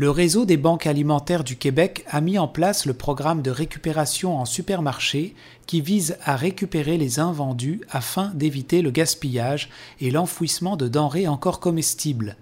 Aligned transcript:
Le 0.00 0.10
réseau 0.10 0.44
des 0.44 0.56
banques 0.56 0.86
alimentaires 0.86 1.42
du 1.42 1.56
Québec 1.56 2.04
a 2.08 2.20
mis 2.20 2.38
en 2.38 2.46
place 2.46 2.86
le 2.86 2.94
programme 2.94 3.42
de 3.42 3.50
récupération 3.50 4.38
en 4.38 4.44
supermarché 4.44 5.34
qui 5.66 5.80
vise 5.80 6.16
à 6.22 6.36
récupérer 6.36 6.96
les 6.96 7.18
invendus 7.18 7.80
afin 7.90 8.30
d'éviter 8.32 8.80
le 8.80 8.92
gaspillage 8.92 9.70
et 10.00 10.12
l'enfouissement 10.12 10.76
de 10.76 10.86
denrées 10.86 11.26
encore 11.26 11.58
comestibles. 11.58 12.36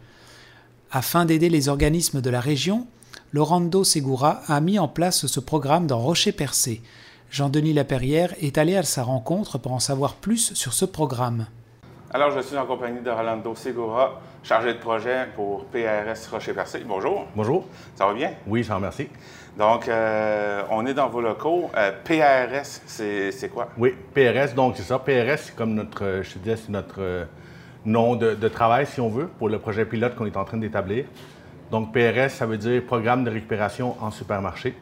Afin 0.91 1.25
d'aider 1.25 1.49
les 1.49 1.71
organismes 1.71 2.21
de 2.21 2.29
la 2.29 2.41
région, 2.41 2.87
Laurando 3.33 3.85
Segura 3.85 4.43
a 4.49 4.61
mis 4.61 4.79
en 4.79 4.87
place 4.87 5.25
ce 5.25 5.41
programme 5.41 5.87
dans 5.87 6.01
Rocher-Percé. 6.01 6.83
Jean-Denis 7.31 7.73
Laperrière 7.73 8.35
est 8.39 8.59
allé 8.59 8.77
à 8.77 8.83
sa 8.83 9.03
rencontre 9.03 9.57
pour 9.57 9.73
en 9.73 9.81
savoir 9.81 10.17
plus 10.17 10.53
sur 10.53 10.75
ce 10.75 10.85
programme. 10.85 11.47
Alors, 12.13 12.31
je 12.31 12.41
suis 12.41 12.57
en 12.57 12.67
compagnie 12.67 13.01
de 13.01 13.11
Rolando 13.11 13.53
Segura, 13.57 14.21
chargé 14.45 14.73
de 14.73 14.79
projet 14.79 15.27
pour 15.35 15.65
PRS 15.65 16.31
Rocher-Percé. 16.31 16.85
Bonjour. 16.87 17.27
Bonjour. 17.35 17.67
Ça 17.97 18.07
va 18.07 18.15
bien? 18.15 18.31
Oui, 18.47 18.63
je 18.63 18.69
vous 18.69 18.77
remercie. 18.77 19.09
Donc, 19.59 19.89
euh, 19.89 20.63
on 20.71 20.87
est 20.87 20.95
dans 20.95 21.09
vos 21.09 21.21
locaux. 21.21 21.69
Euh, 21.77 21.91
PRS, 22.05 22.81
c'est 22.87 23.51
quoi? 23.53 23.69
Oui, 23.77 23.93
PRS, 24.15 24.55
donc 24.55 24.77
c'est 24.77 24.85
ça. 24.85 25.01
PRS, 25.01 25.47
c'est 25.47 25.57
comme 25.57 25.75
notre, 25.75 26.21
je 26.23 26.35
te 26.35 26.39
disais, 26.39 26.55
c'est 26.57 26.69
notre 26.69 27.01
euh, 27.01 27.25
nom 27.85 28.15
de, 28.15 28.49
travail, 28.49 28.87
si 28.87 29.01
on 29.01 29.09
veut, 29.09 29.27
pour 29.27 29.49
le 29.49 29.59
projet 29.59 29.85
pilote 29.85 30.15
qu'on 30.15 30.27
est 30.27 30.37
en 30.37 30.45
train 30.45 30.59
d'établir. 30.59 31.07
Donc, 31.73 31.93
PRS, 31.93 32.29
ça 32.29 32.47
veut 32.47 32.59
dire 32.59 32.85
Programme 32.87 33.25
de 33.25 33.31
récupération 33.31 33.97
en 34.01 34.13
supermarché. 34.13 34.77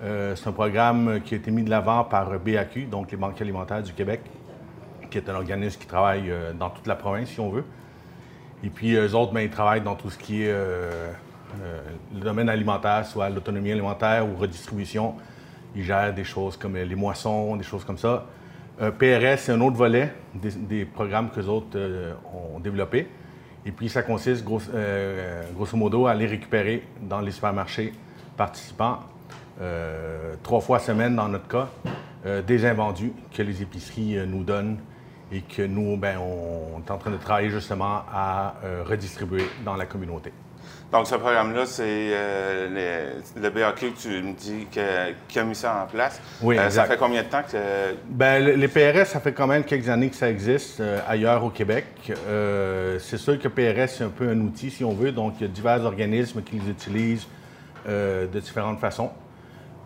c'est 0.00 0.48
un 0.48 0.52
programme 0.52 1.20
qui 1.22 1.34
a 1.34 1.36
été 1.36 1.50
mis 1.50 1.62
de 1.62 1.68
l'avant 1.68 2.04
par 2.04 2.38
BAQ, 2.38 2.86
donc 2.86 3.10
les 3.10 3.18
banques 3.18 3.40
alimentaires 3.42 3.82
du 3.82 3.92
Québec, 3.92 4.22
qui 5.14 5.18
est 5.18 5.30
un 5.30 5.36
organisme 5.36 5.80
qui 5.80 5.86
travaille 5.86 6.28
euh, 6.28 6.52
dans 6.52 6.70
toute 6.70 6.88
la 6.88 6.96
province, 6.96 7.28
si 7.28 7.38
on 7.38 7.48
veut. 7.48 7.64
Et 8.64 8.68
puis, 8.68 8.94
eux 8.94 9.14
autres, 9.14 9.32
ben, 9.32 9.42
ils 9.42 9.50
travaillent 9.50 9.80
dans 9.80 9.94
tout 9.94 10.10
ce 10.10 10.18
qui 10.18 10.42
est 10.42 10.50
euh, 10.50 11.12
euh, 11.62 11.80
le 12.12 12.20
domaine 12.20 12.48
alimentaire, 12.48 13.06
soit 13.06 13.30
l'autonomie 13.30 13.70
alimentaire 13.70 14.26
ou 14.26 14.34
redistribution. 14.36 15.14
Ils 15.76 15.84
gèrent 15.84 16.12
des 16.12 16.24
choses 16.24 16.56
comme 16.56 16.76
les 16.76 16.94
moissons, 16.96 17.54
des 17.54 17.62
choses 17.62 17.84
comme 17.84 17.98
ça. 17.98 18.26
PRS, 18.98 19.38
c'est 19.38 19.52
un 19.52 19.60
autre 19.60 19.76
volet 19.76 20.12
des, 20.34 20.84
programmes 20.84 21.30
que 21.30 21.38
les 21.38 21.48
autres 21.48 21.78
ont 22.54 22.58
développés. 22.58 23.08
Et 23.64 23.70
puis, 23.70 23.88
ça 23.88 24.02
consiste, 24.02 24.44
grosso, 24.44 25.76
modo, 25.76 26.06
à 26.06 26.12
aller 26.12 26.26
récupérer 26.26 26.82
dans 27.00 27.20
les 27.20 27.32
supermarchés 27.32 27.92
participants, 28.36 29.00
trois 30.42 30.60
fois 30.60 30.78
semaine 30.78 31.16
dans 31.16 31.28
notre 31.28 31.48
cas, 31.48 31.68
des 32.46 32.66
invendus 32.66 33.12
que 33.32 33.42
les 33.42 33.62
épiceries 33.62 34.16
nous 34.26 34.44
donnent 34.44 34.78
et 35.34 35.40
que 35.40 35.62
nous, 35.62 35.96
ben, 35.96 36.18
on 36.18 36.80
est 36.80 36.90
en 36.90 36.98
train 36.98 37.10
de 37.10 37.16
travailler 37.16 37.50
justement 37.50 38.02
à 38.12 38.54
euh, 38.64 38.84
redistribuer 38.86 39.44
dans 39.64 39.74
la 39.74 39.86
communauté. 39.86 40.32
Donc, 40.92 41.08
ce 41.08 41.16
programme-là, 41.16 41.66
c'est 41.66 41.82
euh, 42.12 43.10
le 43.36 43.50
BAQ 43.50 43.90
que 43.90 43.98
tu 43.98 44.22
me 44.22 44.32
dis 44.32 44.66
qui 45.28 45.38
a 45.38 45.44
mis 45.44 45.56
ça 45.56 45.82
en 45.82 45.86
place. 45.90 46.20
Oui, 46.40 46.56
euh, 46.56 46.70
Ça 46.70 46.84
fait 46.84 46.96
combien 46.96 47.24
de 47.24 47.28
temps 47.28 47.42
que... 47.42 47.94
Bien, 48.06 48.38
les 48.38 48.68
PRS, 48.68 49.06
ça 49.06 49.18
fait 49.18 49.32
quand 49.32 49.48
même 49.48 49.64
quelques 49.64 49.88
années 49.88 50.08
que 50.08 50.14
ça 50.14 50.30
existe 50.30 50.80
ailleurs 51.08 51.42
au 51.42 51.50
Québec. 51.50 51.86
c'est 52.06 53.16
sûr 53.16 53.40
que 53.40 53.48
PRS, 53.48 53.88
c'est 53.88 54.04
un 54.04 54.08
peu 54.08 54.28
un 54.28 54.38
outil, 54.38 54.70
si 54.70 54.84
on 54.84 54.92
veut. 54.92 55.10
Donc, 55.10 55.34
il 55.40 55.42
y 55.42 55.44
a 55.46 55.48
divers 55.48 55.84
organismes 55.84 56.42
qui 56.42 56.60
les 56.60 56.70
utilisent 56.70 57.26
de 57.88 58.38
différentes 58.38 58.78
façons. 58.78 59.10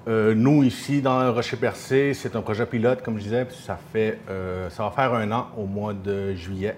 Euh, 0.09 0.33
nous, 0.35 0.63
ici, 0.63 1.03
dans 1.03 1.35
Rocher-Percé, 1.35 2.15
c'est 2.15 2.35
un 2.35 2.41
projet 2.41 2.65
pilote, 2.65 3.03
comme 3.03 3.19
je 3.19 3.25
disais, 3.25 3.47
ça, 3.67 3.79
fait, 3.93 4.19
euh, 4.31 4.71
ça 4.71 4.85
va 4.85 4.91
faire 4.91 5.13
un 5.13 5.31
an 5.33 5.49
au 5.55 5.67
mois 5.67 5.93
de 5.93 6.35
juillet 6.35 6.77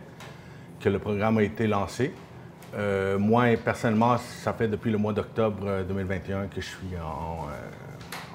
que 0.81 0.89
le 0.89 0.99
programme 0.99 1.39
a 1.39 1.43
été 1.45 1.69
lancé. 1.69 2.13
Euh, 2.77 3.19
moi, 3.21 3.45
personnellement, 3.65 4.17
ça 4.19 4.53
fait 4.53 4.67
depuis 4.67 4.91
le 4.91 4.99
mois 4.99 5.13
d'octobre 5.13 5.85
2021 5.87 6.47
que 6.47 6.61
je 6.61 6.67
suis 6.67 6.97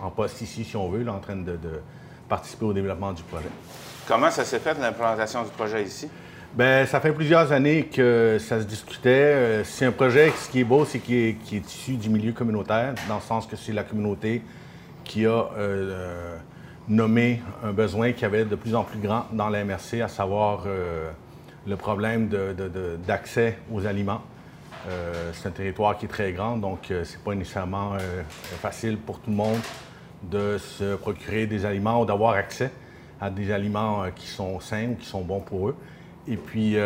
en, 0.02 0.10
poste 0.12 0.42
ici, 0.42 0.64
si 0.64 0.78
on 0.78 0.88
veut, 0.90 1.06
en 1.10 1.20
train 1.20 1.36
de, 1.36 1.58
participer 2.30 2.64
au 2.64 2.74
développement 2.74 3.12
du 3.12 3.24
projet. 3.24 3.50
Comment 4.08 4.32
ça 4.32 4.46
s'est 4.46 4.60
fait, 4.60 4.80
l'implantation 4.80 5.44
du 5.44 5.50
projet 5.50 5.84
ici? 5.84 6.08
Bien, 6.54 6.86
ça 6.86 7.02
fait 7.02 7.12
plusieurs 7.12 7.52
années 7.52 7.88
que 7.88 8.38
ça 8.40 8.62
se 8.62 8.66
discutait. 8.66 9.62
c'est 9.66 9.86
un 9.86 9.92
projet, 9.92 10.32
ce 10.42 10.50
qui 10.50 10.62
est 10.62 10.64
beau, 10.64 10.86
c'est 10.86 11.00
qu'il 11.00 11.16
est, 11.16 11.54
est, 11.54 11.70
issu 11.70 11.98
du 11.98 12.10
milieu 12.10 12.32
communautaire, 12.32 12.94
dans 13.10 13.16
le 13.16 13.22
sens 13.22 13.46
que 13.46 13.58
c'est 13.58 13.74
la 13.74 13.84
communauté 13.84 14.42
qui 15.06 15.26
a 15.26 15.30
euh, 15.30 15.48
euh, 15.58 16.38
nommé 16.90 17.42
un 17.64 17.72
besoin 17.72 18.12
qui 18.12 18.26
avait 18.26 18.44
de 18.44 18.56
plus 18.56 18.76
en 18.76 18.84
plus 18.84 19.00
grand 19.00 19.26
dans 19.32 19.50
la 19.50 19.64
MRC, 19.64 20.02
à 20.04 20.08
savoir 20.08 20.64
euh, 20.66 21.10
le 21.66 21.78
problème 21.78 22.30
d'accès 23.08 23.58
aux 23.72 23.86
aliments. 23.86 24.22
c'est 25.34 25.48
un 25.48 25.52
territoire 25.52 25.98
qui 25.98 26.06
est 26.06 26.10
très 26.10 26.32
grand, 26.32 26.58
donc 26.58 26.80
ce 26.90 26.94
n'est 26.94 27.24
pas 27.24 27.34
nécessairement 27.34 27.94
facile 28.62 28.98
pour 28.98 29.18
tout 29.20 29.32
le 29.32 29.36
monde 29.36 29.62
de 30.22 30.60
se 30.60 30.96
procurer 30.96 31.48
des 31.48 31.66
aliments 31.66 32.02
ou 32.02 32.06
d'avoir 32.06 32.36
accès 32.36 32.70
à 33.20 33.32
des 33.32 33.52
aliments 33.52 34.04
qui 34.16 34.28
sont 34.28 34.60
sains 34.60 34.90
ou 34.90 34.96
qui 34.96 35.08
sont 35.08 35.22
bons 35.22 35.40
pour 35.40 35.70
eux. 35.70 35.76
Et 36.28 36.38
puis, 36.38 36.78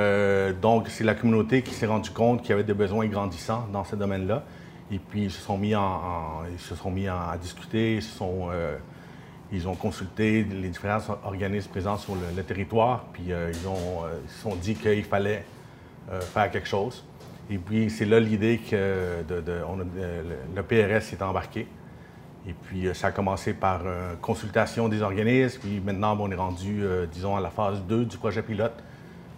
donc, 0.62 0.88
c'est 0.88 1.04
la 1.04 1.14
communauté 1.14 1.62
qui 1.62 1.74
s'est 1.74 1.88
rendue 1.88 2.12
compte 2.12 2.40
qu'il 2.40 2.52
y 2.52 2.54
avait 2.54 2.64
des 2.64 2.74
besoins 2.74 3.06
grandissants 3.08 3.68
dans 3.74 3.84
ce 3.84 3.98
domaine-là. 3.98 4.46
Et 4.92 4.98
puis, 4.98 5.26
ils 5.26 5.32
se 5.32 5.42
sont 5.42 5.58
mis, 5.58 5.76
en, 5.76 6.44
ils 6.52 6.60
se 6.60 6.76
sont 6.76 6.90
mis 6.90 7.08
à 7.08 7.38
discuter, 7.40 7.98
ils, 7.98 8.04
euh, 8.22 8.78
ils 9.52 9.68
ont 9.68 9.76
consulté 9.76 10.44
les 10.44 10.70
différents 10.70 11.00
organismes 11.24 11.70
présents 11.70 11.98
sur 11.98 12.16
le, 12.16 12.44
territoire, 12.44 13.06
puis 13.14 13.32
euh, 13.32 13.52
ils, 13.52 13.68
euh, 13.68 14.20
se 14.28 14.42
sont 14.42 14.56
dit 14.56 14.76
qu'il 14.76 15.04
fallait 15.04 15.46
faire 16.34 16.50
quelque 16.50 16.68
chose. 16.68 17.06
Et 17.52 17.60
puis, 17.60 17.92
c'est 17.92 18.06
là 18.06 18.20
l'idée 18.20 18.58
que 18.58 19.24
le 19.30 20.64
PRS 20.64 21.14
est 21.14 21.22
embarqué. 21.22 21.68
Et 22.48 22.54
puis, 22.54 22.90
ça 22.96 23.08
a 23.08 23.12
commencé 23.12 23.54
par 23.54 23.82
consultation 24.20 24.90
des 24.90 25.04
organismes, 25.04 25.60
puis 25.60 25.80
maintenant, 25.80 26.18
on 26.20 26.32
est 26.32 26.36
rendu, 26.36 26.84
disons, 27.12 27.36
à 27.36 27.42
la 27.42 27.52
phase 27.52 27.84
2 27.84 28.06
du 28.06 28.18
projet 28.18 28.42
pilote, 28.42 28.84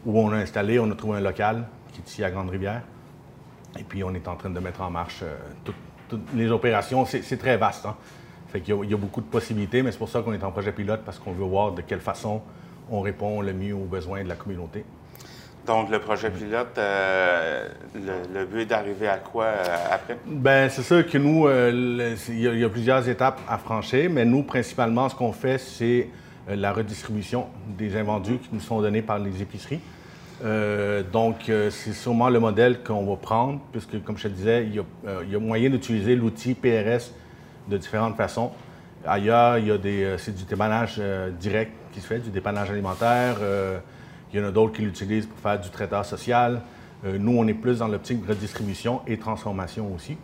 où 0.06 0.17
on 0.17 0.31
a 0.31 0.38
installé, 0.38 0.79
on 0.79 0.90
a 0.90 0.95
trouvé 0.95 1.17
un 1.17 1.22
local 1.22 1.67
qui 1.91 2.00
est 2.00 2.09
ici 2.09 2.23
à 2.23 2.31
Grande-Rivière. 2.31 2.84
Et 3.79 3.83
puis, 3.83 4.03
on 4.03 4.13
est 4.13 4.27
en 4.27 4.35
train 4.35 4.49
de 4.49 4.59
mettre 4.59 4.81
en 4.81 4.89
marche 4.89 5.19
euh, 5.23 5.35
toutes, 5.63 5.75
les 6.35 6.51
opérations. 6.51 7.05
C'est 7.05 7.37
très 7.37 7.55
vaste. 7.57 7.85
Hein? 7.85 7.95
Fait 8.49 8.59
qu'il 8.59 8.75
y, 8.89 8.93
a 8.93 8.97
beaucoup 8.97 9.21
de 9.21 9.27
possibilités, 9.27 9.81
mais 9.81 9.91
c'est 9.91 9.97
pour 9.97 10.09
ça 10.09 10.21
qu'on 10.21 10.33
est 10.33 10.43
en 10.43 10.51
projet 10.51 10.73
pilote, 10.73 11.01
parce 11.05 11.17
qu'on 11.19 11.31
veut 11.31 11.45
voir 11.45 11.71
de 11.71 11.81
quelle 11.81 12.01
façon 12.01 12.41
on 12.89 12.99
répond 12.99 13.41
le 13.41 13.53
mieux 13.53 13.73
aux 13.73 13.85
besoins 13.85 14.21
de 14.23 14.27
la 14.27 14.35
communauté. 14.35 14.83
Donc, 15.65 15.89
le 15.89 15.99
projet 15.99 16.29
pilote, 16.29 16.77
euh, 16.77 17.69
le, 17.95 18.45
but 18.45 18.61
est 18.61 18.65
d'arriver 18.65 19.07
à 19.07 19.17
quoi 19.19 19.45
euh, 19.45 19.77
après? 19.89 20.17
Bien, 20.25 20.67
c'est 20.67 20.81
sûr 20.81 21.07
que 21.07 21.17
nous, 21.17 21.47
il 21.49 22.41
y, 22.41 22.65
a 22.65 22.69
plusieurs 22.69 23.07
étapes 23.07 23.39
à 23.47 23.57
franchir, 23.57 24.09
mais 24.11 24.25
nous, 24.25 24.43
principalement, 24.43 25.07
ce 25.07 25.15
qu'on 25.15 25.31
fait, 25.31 25.59
c'est 25.59 26.09
la 26.49 26.73
redistribution 26.73 27.47
des 27.67 27.95
invendus 27.95 28.39
qui 28.39 28.49
nous 28.51 28.59
sont 28.59 28.81
donnés 28.81 29.03
par 29.03 29.19
les 29.19 29.41
épiceries. 29.41 29.79
Euh, 30.44 31.03
donc, 31.03 31.50
euh, 31.50 31.69
c'est 31.69 31.94
sûrement 31.94 32.29
le 32.29 32.40
modèle 32.40 32.84
qu'on 32.84 33.06
va 33.06 33.16
prendre, 33.16 33.59
puisque, 33.72 34.03
comme 34.03 34.18
je 34.18 34.24
te 34.24 34.34
disais, 34.34 34.66
il 34.66 34.75
y 34.75 34.79
a, 34.79 34.84
euh, 35.07 35.40
moyen 35.40 35.69
d'utiliser 35.69 36.16
l'outil 36.16 36.56
PRS 36.56 37.12
de 37.69 37.78
différentes 37.78 38.16
façons. 38.16 38.52
Ailleurs, 39.06 39.57
il 39.59 39.68
y 39.68 39.72
a 39.72 39.78
des, 39.78 40.16
c'est 40.18 40.35
du 40.35 40.44
dépannage 40.44 41.02
direct 41.40 41.72
qui 41.91 42.02
se 42.02 42.07
fait, 42.07 42.19
du 42.19 42.29
dépannage 42.29 42.69
alimentaire. 42.69 43.38
il 44.31 44.40
y 44.40 44.44
en 44.44 44.47
a 44.47 44.52
d'autres 44.52 44.74
qui 44.74 44.84
l'utilisent 44.84 45.25
pour 45.25 45.40
faire 45.40 45.59
du 45.59 45.69
traiteur 45.69 46.06
social. 46.06 46.62
nous, 47.03 47.35
on 47.35 47.47
est 47.47 47.56
plus 47.56 47.79
dans 47.79 47.88
l'optique 47.88 48.23
de 48.23 48.28
redistribution 48.28 49.02
et 49.08 49.18
transformation 49.18 49.91
aussi. 49.96 50.18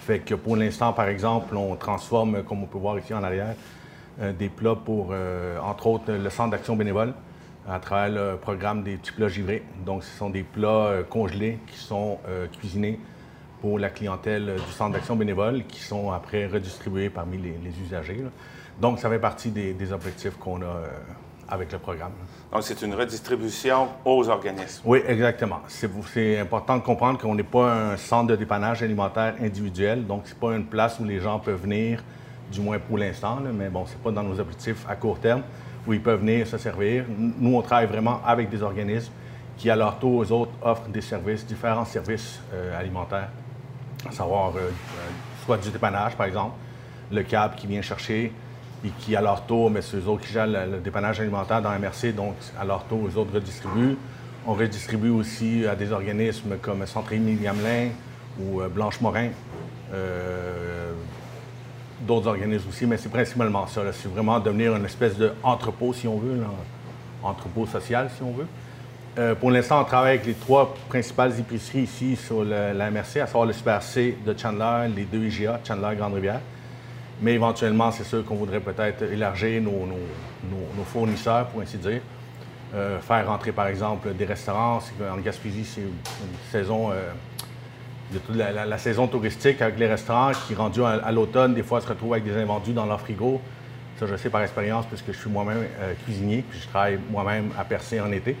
Fait 0.00 0.18
que 0.18 0.34
pour 0.34 0.56
l'instant, 0.56 0.92
par 0.92 1.06
exemple, 1.06 1.56
on 1.56 1.76
transforme, 1.76 2.42
comme 2.42 2.64
on 2.64 2.66
peut 2.66 2.78
voir 2.78 2.98
ici 2.98 3.14
en 3.14 3.22
arrière, 3.22 3.54
des 4.36 4.48
plats 4.48 4.74
pour, 4.74 5.14
entre 5.64 5.86
autres, 5.86 6.12
le 6.12 6.30
centre 6.30 6.50
d'action 6.50 6.74
bénévole 6.74 7.14
à 7.68 7.78
travers 7.78 8.32
le 8.32 8.36
programme 8.36 8.82
des 8.82 8.96
petits 8.96 9.12
plats 9.12 9.28
givrés. 9.28 9.62
Donc, 9.84 10.04
ce 10.04 10.16
sont 10.16 10.30
des 10.30 10.42
plats 10.42 10.86
euh, 10.86 11.02
congelés 11.04 11.58
qui 11.66 11.78
sont 11.78 12.18
euh, 12.28 12.46
cuisinés 12.48 12.98
pour 13.60 13.78
la 13.78 13.90
clientèle 13.90 14.48
euh, 14.48 14.56
du 14.56 14.72
centre 14.72 14.92
d'action 14.94 15.14
bénévole, 15.16 15.64
qui 15.66 15.80
sont 15.80 16.10
après 16.10 16.46
redistribués 16.46 17.10
parmi 17.10 17.38
les, 17.38 17.54
usagers. 17.84 18.24
Donc, 18.80 18.98
ça 18.98 19.08
fait 19.08 19.18
partie 19.18 19.50
des, 19.50 19.92
objectifs 19.92 20.36
qu'on 20.38 20.62
a 20.62 20.82
avec 21.48 21.70
le 21.70 21.78
programme. 21.78 22.12
Donc, 22.52 22.62
c'est 22.62 22.82
une 22.82 22.94
redistribution 22.94 23.88
aux 24.04 24.28
organismes. 24.28 24.82
Oui, 24.84 25.00
exactement. 25.06 25.60
C'est 25.68 26.38
important 26.40 26.78
de 26.78 26.82
comprendre 26.82 27.18
qu'on 27.20 27.34
n'est 27.34 27.42
pas 27.42 27.92
un 27.92 27.96
centre 27.96 28.28
de 28.28 28.36
dépannage 28.36 28.82
alimentaire 28.82 29.34
individuel, 29.40 30.06
donc 30.06 30.22
c'est 30.24 30.38
pas 30.38 30.54
une 30.56 30.64
place 30.64 30.98
où 30.98 31.04
les 31.04 31.20
gens 31.20 31.38
peuvent 31.38 31.60
venir, 31.60 32.02
du 32.50 32.60
moins 32.60 32.78
pour 32.78 32.98
l'instant, 32.98 33.38
mais 33.52 33.68
bon, 33.68 33.84
c'est 33.86 33.98
pas 33.98 34.10
dans 34.10 34.22
nos 34.22 34.40
objectifs 34.40 34.84
à 34.88 34.96
court 34.96 35.20
terme 35.20 35.42
où 35.86 35.92
ils 35.92 36.00
peuvent 36.00 36.20
venir 36.20 36.46
se 36.46 36.58
servir. 36.58 37.04
Nous, 37.18 37.56
on 37.56 37.62
travaille 37.62 37.86
vraiment 37.86 38.20
avec 38.24 38.48
des 38.50 38.62
organismes 38.62 39.12
qui, 39.56 39.70
à 39.70 39.76
leur 39.76 39.98
tour, 39.98 40.16
aux 40.16 40.32
autres, 40.32 40.52
offrent 40.62 40.88
des 40.88 41.00
services, 41.00 41.46
différents 41.46 41.84
services 41.84 42.40
euh, 42.52 42.78
alimentaires, 42.78 43.28
à 44.08 44.12
savoir 44.12 44.50
euh, 44.56 44.60
euh, 44.60 44.70
soit 45.44 45.58
du 45.58 45.70
dépannage, 45.70 46.16
par 46.16 46.26
exemple, 46.26 46.54
le 47.10 47.22
câble 47.22 47.54
qui 47.56 47.66
vient 47.66 47.82
chercher 47.82 48.32
et 48.84 48.88
qui, 48.98 49.14
à 49.14 49.20
leur 49.20 49.44
tour, 49.46 49.70
mais 49.70 49.82
c'est 49.82 49.96
eux 49.96 50.08
autres 50.08 50.22
qui 50.22 50.32
gèrent 50.32 50.46
le, 50.46 50.78
dépannage 50.78 51.20
alimentaire 51.20 51.62
dans 51.62 51.70
MRC, 51.70 52.12
donc 52.14 52.34
à 52.58 52.64
leur 52.64 52.84
tour, 52.84 53.06
eux 53.06 53.16
autres 53.16 53.34
redistribuent. 53.34 53.96
On 54.46 54.54
redistribue 54.54 55.10
aussi 55.10 55.66
à 55.66 55.76
des 55.76 55.92
organismes 55.92 56.56
comme 56.60 56.84
Centre 56.86 57.12
Émilie 57.12 57.44
Gamelin 57.44 57.90
ou 58.40 58.60
Blanche 58.74 59.00
Morin 59.00 59.28
d'autres 62.06 62.28
organismes 62.28 62.68
aussi, 62.68 62.86
mais 62.86 62.96
c'est 62.96 63.08
principalement 63.08 63.66
ça. 63.66 63.82
C'est 63.92 64.08
vraiment 64.08 64.38
devenir 64.40 64.76
une 64.76 64.84
espèce 64.84 65.16
d'entrepôt, 65.16 65.92
si 65.92 66.06
on 66.08 66.18
veut, 66.18 66.40
entrepôt 67.22 67.66
social, 67.66 68.10
si 68.14 68.22
on 68.22 68.32
veut. 68.32 68.46
Euh, 69.18 69.34
pour 69.34 69.50
l'instant, 69.50 69.82
on 69.82 69.84
travaille 69.84 70.14
avec 70.14 70.26
les 70.26 70.32
trois 70.34 70.74
principales 70.88 71.38
épiceries 71.38 71.82
ici 71.82 72.16
sur 72.16 72.44
la 72.44 72.90
MRC, 72.90 73.18
à 73.20 73.26
savoir 73.26 73.44
le 73.44 73.52
Super 73.52 73.80
de 74.24 74.38
Chandler, 74.38 74.88
les 74.94 75.04
deux 75.04 75.26
IGA, 75.26 75.60
Chandler 75.66 75.96
Grande 75.96 76.14
Rivière. 76.14 76.40
Mais 77.20 77.34
éventuellement, 77.34 77.90
c'est 77.92 78.04
sûr 78.04 78.24
qu'on 78.24 78.36
voudrait 78.36 78.60
peut-être 78.60 79.02
élargir 79.02 79.60
nos, 79.62 79.86
nos, 79.86 80.84
fournisseurs, 80.84 81.46
pour 81.48 81.60
ainsi 81.60 81.76
dire. 81.76 82.00
Euh, 82.74 82.98
faire 83.00 83.26
rentrer, 83.26 83.52
par 83.52 83.66
exemple, 83.66 84.14
des 84.14 84.24
restaurants. 84.24 84.80
En 85.12 85.18
Gaspésie, 85.18 85.64
c'est 85.64 85.82
une 85.82 86.50
saison, 86.50 86.90
euh, 86.90 87.10
la, 88.34 88.78
saison 88.78 89.06
touristique 89.06 89.62
avec 89.62 89.78
les 89.78 89.86
restaurants 89.86 90.32
qui, 90.46 90.54
rendus 90.54 90.82
à, 90.84 91.12
l'automne, 91.12 91.54
des 91.54 91.62
fois 91.62 91.80
se 91.80 91.88
retrouvent 91.88 92.12
avec 92.14 92.24
des 92.24 92.36
invendus 92.36 92.72
dans 92.72 92.86
leur 92.86 93.00
frigo. 93.00 93.40
Ça, 93.98 94.06
je 94.06 94.16
sais 94.16 94.30
par 94.30 94.42
expérience, 94.42 94.86
puisque 94.86 95.12
je 95.12 95.18
suis 95.18 95.30
moi-même 95.30 95.64
cuisinier, 96.04 96.44
puis 96.48 96.60
je 96.60 96.68
travaille 96.68 96.98
moi-même 97.10 97.50
à 97.58 97.64
percer 97.64 98.00
en 98.00 98.10
été. 98.10 98.36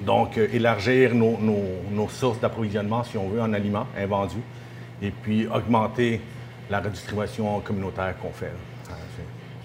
Donc, 0.00 0.36
euh, 0.36 0.48
élargir 0.52 1.14
nos, 1.14 2.08
sources 2.08 2.40
d'approvisionnement, 2.40 3.04
si 3.04 3.16
on 3.16 3.28
veut, 3.28 3.40
en 3.40 3.52
aliments 3.52 3.86
invendus, 3.96 4.42
et 5.02 5.10
puis 5.10 5.46
augmenter 5.46 6.20
la 6.70 6.80
redistribution 6.80 7.60
communautaire 7.60 8.14
qu'on 8.20 8.32
fait. 8.32 8.52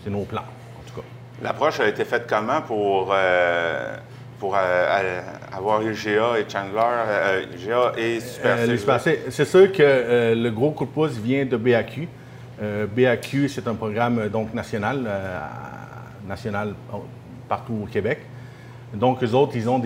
C'est 0.04 0.10
nos 0.10 0.24
plans, 0.24 0.42
en 0.42 0.90
tout 0.90 1.00
cas. 1.00 1.08
L'approche 1.42 1.80
a 1.80 1.88
été 1.88 2.06
faite 2.06 2.26
comment 2.28 2.62
pour, 2.62 3.12
euh, 3.14 3.98
pour 4.42 4.56
euh, 4.58 5.22
avoir 5.56 5.82
IGA 5.84 6.40
et 6.40 6.46
Chandler, 6.50 7.46
IGA 7.56 7.94
et 7.96 8.20
Super 8.20 9.00
C'est 9.30 9.46
sûr 9.46 9.72
que 9.72 10.34
le 10.36 10.50
gros 10.50 10.72
coup 10.72 10.86
de 10.86 10.90
pouce 10.90 11.12
vient 11.12 11.46
de 11.46 11.56
BAQ. 11.56 12.10
BAQ, 12.60 13.48
c'est 13.48 13.68
un 13.68 13.76
programme 13.76 14.28
donc 14.30 14.54
national, 14.54 15.08
national 16.28 16.74
partout 17.48 17.82
au 17.84 17.86
Québec. 17.86 18.20
Donc, 18.94 19.24
eux 19.24 19.34
autres, 19.34 19.54
ils 19.56 19.70
ont 19.70 19.80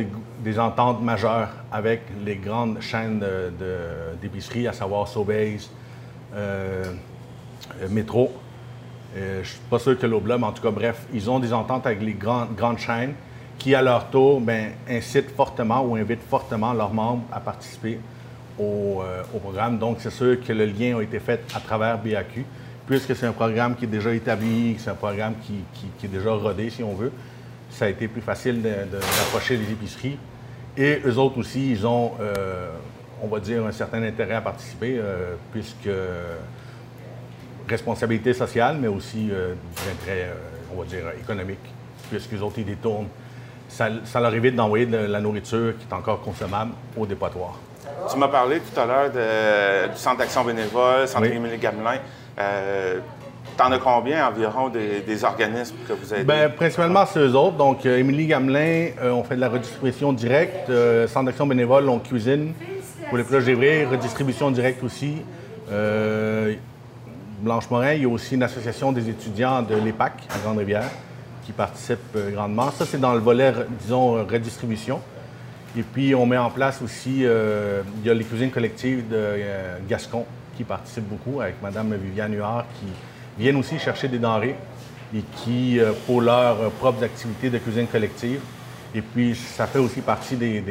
des, 0.43 0.59
ententes 0.59 1.01
majeures 1.01 1.49
avec 1.71 2.01
les 2.25 2.37
grandes 2.37 2.81
chaînes 2.81 3.23
d'épicerie, 4.21 4.67
à 4.67 4.73
savoir 4.73 5.07
Sobeys, 5.07 5.69
euh, 6.33 6.83
euh, 7.81 7.89
Métro. 7.89 8.31
Euh, 9.15 9.35
je 9.35 9.39
ne 9.39 9.43
suis 9.43 9.59
pas 9.69 9.79
sûr 9.79 9.97
que 9.97 10.07
l'Obla, 10.07 10.37
mais 10.37 10.45
en 10.45 10.51
tout 10.51 10.61
cas, 10.61 10.71
bref, 10.71 11.05
ils 11.13 11.29
ont 11.29 11.39
des 11.39 11.53
ententes 11.53 11.85
avec 11.85 12.01
les 12.01 12.13
grandes, 12.13 12.55
grandes 12.55 12.79
chaînes 12.79 13.13
qui, 13.57 13.73
à 13.73 13.81
leur 13.81 14.09
tour, 14.09 14.41
ben, 14.41 14.71
incitent 14.89 15.31
fortement 15.35 15.81
ou 15.81 15.95
invitent 15.95 16.27
fortement 16.29 16.73
leurs 16.73 16.93
membres 16.93 17.23
à 17.31 17.39
participer 17.39 17.99
au, 18.59 19.01
programme. 19.41 19.77
Donc, 19.77 19.97
c'est 19.99 20.11
sûr 20.11 20.37
que 20.41 20.53
le 20.53 20.65
lien 20.65 20.97
a 20.97 21.01
été 21.01 21.19
fait 21.19 21.41
à 21.53 21.59
travers 21.59 21.97
BAQ, 21.97 22.45
puisque 22.87 23.15
c'est 23.15 23.25
un 23.25 23.33
programme 23.33 23.75
qui 23.75 23.85
est 23.85 23.89
déjà 23.89 24.13
établi, 24.13 24.75
c'est 24.79 24.89
un 24.89 24.95
programme 24.95 25.33
qui 25.43 26.05
est 26.05 26.07
déjà 26.07 26.31
rodé, 26.31 26.69
si 26.69 26.83
on 26.83 26.93
veut 26.93 27.11
ça 27.75 27.85
a 27.85 27.89
été 27.89 28.07
plus 28.07 28.21
facile 28.21 28.61
d'approcher 28.61 29.57
les 29.57 29.71
épiceries. 29.71 30.17
Et 30.77 31.01
eux 31.05 31.17
autres 31.17 31.37
aussi, 31.37 31.71
ils 31.71 31.85
ont, 31.85 32.13
euh, 32.21 32.69
on 33.21 33.27
va 33.27 33.39
dire, 33.39 33.65
un 33.65 33.71
certain 33.71 34.01
intérêt 34.03 34.35
à 34.35 34.41
participer, 34.41 34.97
euh, 34.97 35.35
puisque 35.51 35.89
responsabilité 37.67 38.33
sociale, 38.33 38.77
mais 38.79 38.87
aussi 38.87 39.29
euh, 39.31 39.55
intérêt, 39.91 40.31
on 40.73 40.81
va 40.81 40.85
dire, 40.85 41.03
économique, 41.19 41.73
puisqu'eux 42.09 42.39
autres, 42.39 42.59
ils 42.59 42.65
détournent. 42.65 43.07
Ça, 43.67 43.89
leur 44.19 44.33
évite 44.33 44.55
d'envoyer 44.55 44.85
de 44.85 44.97
la 44.97 45.19
nourriture 45.19 45.73
qui 45.77 45.85
est 45.89 45.93
encore 45.93 46.21
consommable 46.21 46.71
au 46.97 47.05
dépotoir. 47.05 47.59
Tu 48.09 48.17
m'as 48.17 48.27
parlé 48.27 48.59
tout 48.59 48.79
à 48.79 48.85
l'heure 48.85 49.89
du 49.89 49.97
Centre 49.97 50.17
d'action 50.19 50.43
bénévole, 50.43 51.07
Centre 51.07 51.25
Émilie 51.25 51.57
Gamelin. 51.57 51.99
T'en 53.57 53.71
as 53.71 53.79
combien 53.79 54.27
environ 54.27 54.69
des, 54.69 55.23
organismes 55.23 55.75
que 55.87 55.93
vous 55.93 56.13
avez? 56.13 56.23
Bien, 56.23 56.49
principalement, 56.49 57.05
c'est 57.05 57.19
eux 57.19 57.35
autres. 57.35 57.55
Donc, 57.55 57.85
euh, 57.85 57.99
Émilie 57.99 58.27
Gamelin, 58.27 58.89
euh, 59.01 59.11
on 59.11 59.23
fait 59.23 59.35
de 59.35 59.41
la 59.41 59.47
redistribution 59.47 60.11
directe. 60.11 60.69
Euh, 60.69 61.07
Centre 61.07 61.27
d'action 61.27 61.47
bénévole, 61.47 61.87
on 61.87 61.99
cuisine. 61.99 62.53
Pour 63.07 63.17
les 63.17 63.23
plages 63.23 63.45
d'Évry, 63.45 63.85
redistribution 63.85 64.51
directe 64.51 64.83
aussi. 64.83 65.21
Blanche 67.39 67.69
Morin, 67.69 67.93
il 67.93 68.01
y 68.01 68.05
a 68.05 68.09
aussi 68.09 68.35
une 68.35 68.43
association 68.43 68.91
des 68.91 69.09
étudiants 69.09 69.61
de 69.61 69.75
l'EPAC 69.75 70.13
à 70.33 70.39
Grande-Rivière 70.39 70.89
qui 71.45 71.51
participe 71.51 72.17
grandement. 72.33 72.71
Ça, 72.71 72.85
c'est 72.85 72.99
dans 72.99 73.13
le 73.13 73.19
volet, 73.19 73.53
disons, 73.81 74.13
redistribution. 74.25 74.99
Et 75.77 75.83
puis, 75.83 76.15
on 76.15 76.25
met 76.25 76.37
en 76.37 76.49
place 76.49 76.81
aussi, 76.81 77.19
il 77.19 78.05
y 78.05 78.09
a 78.09 78.13
les 78.13 78.23
cuisines 78.23 78.51
collectives 78.51 79.07
de 79.09 79.37
Gascon 79.87 80.25
qui 80.55 80.63
participent 80.63 81.07
beaucoup 81.07 81.41
avec 81.41 81.61
Mme 81.61 81.95
Viviane 81.95 82.33
Huard 82.33 82.65
qui 82.79 82.87
viennent 83.37 83.57
aussi 83.57 83.77
chercher 83.79 84.07
des 84.07 84.19
denrées 84.19 84.55
et 85.15 85.23
qui, 85.37 85.79
euh, 85.79 85.91
pour 86.05 86.21
leurs 86.21 86.61
euh, 86.61 86.69
propres 86.69 87.03
activités 87.03 87.49
de 87.49 87.57
cuisine 87.57 87.87
collective. 87.87 88.39
Et 88.93 89.01
puis, 89.01 89.35
ça 89.35 89.67
fait 89.67 89.79
aussi 89.79 90.01
partie 90.01 90.35
des, 90.35 90.63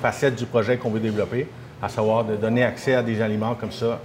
facettes 0.00 0.36
du 0.36 0.46
projet 0.46 0.78
qu'on 0.78 0.90
veut 0.90 1.00
développer, 1.00 1.46
à 1.82 1.88
savoir 1.88 2.24
de 2.24 2.36
donner 2.36 2.64
accès 2.64 2.94
à 2.94 3.02
des 3.02 3.20
aliments 3.20 3.54
comme 3.54 3.72
ça 3.72 4.00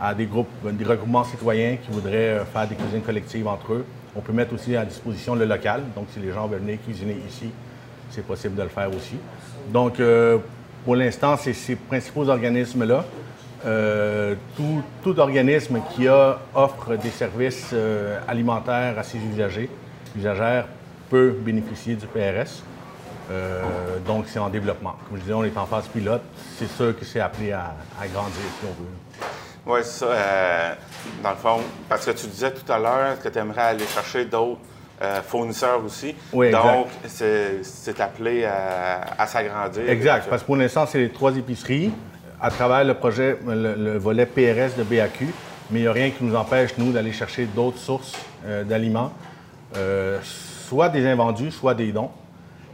à 0.00 0.14
des 0.14 0.26
groupes, 0.26 0.48
des 0.64 0.84
regroupements 0.84 1.24
citoyens 1.24 1.76
qui 1.76 1.90
voudraient 1.90 2.38
euh, 2.38 2.44
faire 2.44 2.68
des 2.68 2.76
cuisines 2.76 3.00
collectives 3.00 3.48
entre 3.48 3.72
eux. 3.72 3.84
On 4.18 4.20
peut 4.20 4.32
mettre 4.32 4.52
aussi 4.52 4.76
à 4.76 4.84
disposition 4.84 5.36
le 5.36 5.44
local. 5.44 5.82
Donc, 5.94 6.08
si 6.12 6.18
les 6.18 6.32
gens 6.32 6.48
veulent 6.48 6.60
venir 6.60 6.78
cuisiner 6.84 7.16
ici, 7.28 7.50
c'est 8.10 8.26
possible 8.26 8.56
de 8.56 8.62
le 8.62 8.68
faire 8.68 8.88
aussi. 8.88 9.16
Donc, 9.72 10.00
pour 10.84 10.96
l'instant, 10.96 11.36
c'est 11.36 11.52
ces 11.52 11.76
principaux 11.76 12.28
organismes-là. 12.28 13.04
Euh, 13.66 14.36
tout, 14.56 15.18
organisme 15.18 15.80
qui 15.94 16.06
offre 16.08 16.94
des 16.96 17.10
services 17.10 17.70
euh, 17.72 18.20
alimentaires 18.28 18.96
à 18.98 19.02
ses 19.02 19.18
usagers, 19.18 19.68
peut 21.10 21.30
bénéficier 21.30 21.94
du 21.94 22.06
PRS. 22.06 22.62
Euh, 23.30 23.62
donc, 24.06 24.26
c'est 24.28 24.38
en 24.38 24.48
développement. 24.48 24.94
Comme 25.08 25.16
je 25.18 25.22
disais, 25.22 25.34
on 25.34 25.44
est 25.44 25.56
en 25.56 25.66
phase 25.66 25.88
pilote. 25.88 26.22
C'est 26.56 26.70
sûr 26.70 26.98
que 26.98 27.04
c'est 27.04 27.20
appelé 27.20 27.52
à, 27.52 27.74
grandir, 28.12 28.34
si 28.60 28.66
on 28.66 28.82
veut. 28.82 29.76
Oui, 29.78 29.80
ça. 29.84 30.76
Dans 31.22 31.30
le 31.30 31.36
fond, 31.36 31.60
parce 31.88 32.04
que 32.04 32.10
tu 32.10 32.26
disais 32.26 32.52
tout 32.52 32.70
à 32.72 32.78
l'heure 32.78 33.20
que 33.22 33.28
tu 33.28 33.38
aimerais 33.38 33.62
aller 33.62 33.86
chercher 33.86 34.24
d'autres 34.24 34.60
fournisseurs 35.28 35.84
aussi. 35.84 36.14
Oui, 36.32 36.50
Donc, 36.50 36.88
c'est 37.06 38.00
appelé 38.00 38.44
à, 38.44 39.00
à 39.16 39.26
s'agrandir. 39.26 39.88
Exact. 39.88 40.26
Parce 40.28 40.42
que 40.42 40.46
pour 40.46 40.56
l'instant, 40.56 40.86
c'est 40.86 40.98
les 40.98 41.10
trois 41.10 41.36
épiceries 41.36 41.92
à 42.40 42.50
travers 42.50 42.84
le 42.84 42.94
projet, 42.94 43.38
le, 43.46 43.98
volet 43.98 44.26
PRS 44.26 44.76
de 44.76 44.82
BAQ, 44.82 45.26
mais 45.70 45.80
il 45.80 45.82
n'y 45.82 45.88
a 45.88 45.92
rien 45.92 46.10
qui 46.10 46.24
nous 46.24 46.34
empêche, 46.34 46.70
nous, 46.78 46.92
d'aller 46.92 47.12
chercher 47.12 47.46
d'autres 47.46 47.78
sources 47.78 48.12
euh, 48.46 48.64
d'aliments, 48.64 49.12
euh, 49.76 50.18
soit 50.22 50.88
des 50.88 51.06
invendus, 51.06 51.50
soit 51.50 51.74
des 51.74 51.92
dons. 51.92 52.10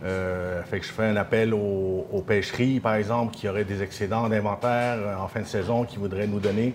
Euh, 0.04 0.62
fait 0.64 0.80
que 0.80 0.86
je 0.86 0.92
fais 0.92 1.04
un 1.04 1.16
appel 1.16 1.54
aux, 1.54 2.24
pêcheries, 2.26 2.78
par 2.78 2.94
exemple, 2.94 3.34
qui 3.34 3.48
auraient 3.48 3.64
des 3.64 3.82
excédents 3.82 4.28
d'inventaire 4.28 4.98
en 5.18 5.28
fin 5.28 5.40
de 5.40 5.46
saison, 5.46 5.84
qui 5.84 5.96
voudraient 5.96 6.26
nous 6.26 6.40
donner. 6.40 6.74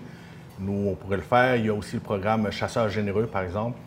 Nous, 0.60 0.90
on 0.90 0.94
pourrait 0.94 1.16
le 1.16 1.22
faire. 1.22 1.56
Il 1.56 1.66
y 1.66 1.68
a 1.68 1.74
aussi 1.74 1.96
le 1.96 2.02
programme 2.02 2.50
Chasseurs 2.50 2.88
généreux, 2.88 3.26
par 3.26 3.42
exemple, 3.42 3.78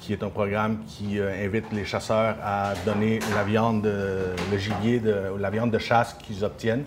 qui 0.00 0.12
est 0.12 0.22
un 0.22 0.28
programme 0.28 0.78
qui 0.86 1.18
invite 1.20 1.72
les 1.72 1.84
chasseurs 1.84 2.36
à 2.42 2.74
donner 2.86 3.18
la 3.34 3.42
viande, 3.42 3.84
le 3.84 4.58
gibier, 4.58 5.00
de, 5.00 5.32
la 5.38 5.50
viande 5.50 5.70
de 5.70 5.78
chasse 5.78 6.14
qu'ils 6.14 6.44
obtiennent 6.44 6.84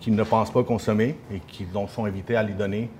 qu'ils 0.00 0.14
ne 0.14 0.22
pensent 0.22 0.52
pas 0.52 0.62
consommer 0.62 1.16
et 1.32 1.40
qui 1.40 1.64
donc 1.64 1.90
sont 1.90 2.04
invités 2.04 2.36
à 2.36 2.42
les 2.42 2.52
donner 2.52 2.90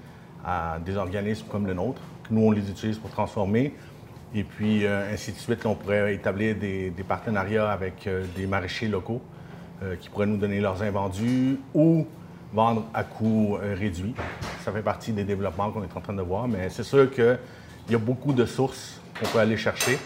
à 0.45 0.79
des 0.85 0.97
organismes 0.97 1.47
comme 1.49 1.67
le 1.67 1.75
nôtre, 1.75 2.01
nous, 2.31 2.43
on 2.43 2.51
les 2.51 2.69
utilise 2.71 2.99
pour 2.99 3.11
transformer. 3.11 3.75
Et 4.35 4.45
puis, 4.45 4.85
euh, 4.85 5.13
ainsi 5.13 5.33
de 5.33 5.39
suite, 5.39 5.65
on 5.65 5.75
pourrait 5.75 6.15
établir 6.15 6.55
des, 6.57 6.93
partenariats 7.07 7.71
avec 7.71 8.07
euh, 8.07 8.25
des 8.37 8.47
maraîchers 8.47 8.89
locaux 8.89 9.23
euh, 9.83 9.97
qui 9.97 10.11
pourraient 10.11 10.27
nous 10.27 10.37
donner 10.37 10.61
leurs 10.61 10.83
invendus 10.83 11.59
ou 11.75 12.07
vendre 12.53 12.85
à 12.93 13.05
coût 13.05 13.59
réduit. 13.61 14.15
Ça 14.69 14.75
fait 14.75 14.83
partie 14.83 15.13
des 15.13 15.25
développements 15.25 15.71
qu'on 15.71 15.83
est 15.83 15.97
en 15.97 16.01
train 16.03 16.13
de 16.13 16.21
voir, 16.21 16.47
mais 16.47 16.69
c'est 16.69 16.83
sûr 16.83 17.11
qu'il 17.11 17.39
y 17.89 17.95
a 17.95 17.99
beaucoup 17.99 18.35
de 18.35 18.45
sources 18.45 19.01
qu'on 19.19 19.27
peut 19.27 19.39
aller 19.39 19.57
chercher 19.57 19.99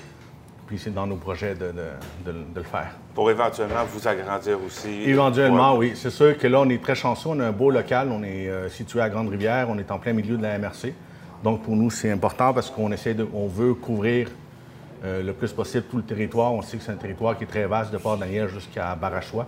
c'est 0.78 0.95
dans 0.95 1.07
nos 1.07 1.16
projets 1.16 1.54
de, 1.54 1.73
le 2.26 2.62
faire. 2.62 2.92
Pour 3.14 3.31
éventuellement 3.31 3.85
vous 3.92 4.07
agrandir 4.07 4.59
aussi? 4.64 5.02
Éventuellement, 5.04 5.76
oui. 5.76 5.92
C'est 5.95 6.11
sûr 6.11 6.37
que 6.38 6.47
là, 6.47 6.61
on 6.61 6.69
est 6.69 6.83
très 6.83 6.95
chanceux. 6.95 7.31
On 7.31 7.40
a 7.40 7.47
un 7.47 7.52
beau 7.52 7.71
local. 7.71 8.09
On 8.11 8.23
est 8.23 8.49
euh, 8.49 8.69
situé 8.69 9.00
à 9.00 9.09
Grande-Rivière. 9.09 9.66
On 9.69 9.78
est 9.78 9.90
en 9.90 9.99
plein 9.99 10.12
milieu 10.12 10.37
de 10.37 10.42
la 10.42 10.59
MRC. 10.59 10.95
Donc, 11.45 11.62
pour 11.62 11.76
nous, 11.76 11.90
c'est 11.90 12.11
important 12.11 12.54
parce 12.54 12.71
qu'on 12.71 12.92
essaie 12.92 13.14
de... 13.14 13.26
On 13.35 13.49
veut 13.49 13.75
couvrir 13.75 14.28
euh, 15.04 15.23
le 15.23 15.33
plus 15.33 15.52
possible 15.52 15.85
tout 15.90 15.97
le 15.97 16.04
territoire. 16.04 16.52
On 16.52 16.62
sait 16.62 16.76
que 16.76 16.83
c'est 16.83 16.92
un 16.92 16.97
territoire 16.97 17.37
qui 17.37 17.45
est 17.45 17.49
très 17.49 17.66
vaste 17.66 17.92
de 17.92 17.99
Port-Daniel 17.99 18.49
jusqu'à 18.49 18.95
Barachois. 18.95 19.47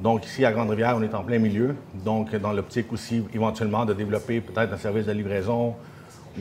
Donc, 0.00 0.26
ici, 0.26 0.44
à 0.44 0.52
Grande-Rivière, 0.52 0.94
on 0.96 1.02
est 1.02 1.14
en 1.14 1.24
plein 1.24 1.38
milieu. 1.38 1.74
Donc, 2.04 2.34
dans 2.36 2.52
l'optique 2.52 2.92
aussi, 2.92 3.24
éventuellement, 3.34 3.84
de 3.84 3.94
développer 3.94 4.40
peut-être 4.40 4.72
un 4.72 4.78
service 4.78 5.06
de 5.06 5.12
livraison, 5.12 5.74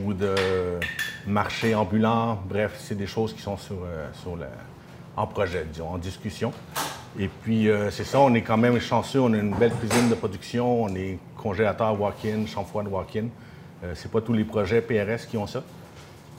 ou 0.04 0.14
de 0.14 0.36
marché 1.26 1.76
ambulant. 1.76 2.40
Bref, 2.48 2.76
c'est 2.80 2.96
des 2.96 3.08
choses 3.08 3.34
qui 3.34 3.42
sont 3.42 3.58
euh, 3.72 4.08
en 5.16 5.28
projet, 5.28 5.66
disons, 5.72 5.90
en 5.90 5.98
discussion. 5.98 6.54
Et 7.20 7.28
puis, 7.28 7.70
euh, 7.70 7.90
c'est 7.90 8.04
ça, 8.04 8.20
on 8.20 8.34
est 8.34 8.42
quand 8.42 8.58
même 8.58 8.80
chanceux. 8.80 9.20
On 9.20 9.34
a 9.34 9.38
une 9.38 9.56
belle 9.56 9.74
cuisine 9.74 10.10
de 10.10 10.16
production. 10.16 10.84
On 10.84 10.96
est 10.96 11.18
congélateur 11.36 12.00
walk-in, 12.00 12.46
champ 12.46 12.66
de 12.84 12.90
walk-in. 12.90 13.26
Ce 13.82 13.88
c'est 13.94 14.12
pas 14.12 14.22
tous 14.22 14.34
les 14.34 14.44
projets 14.44 14.82
PRS 14.82 15.28
qui 15.30 15.38
ont 15.38 15.46
ça. 15.46 15.62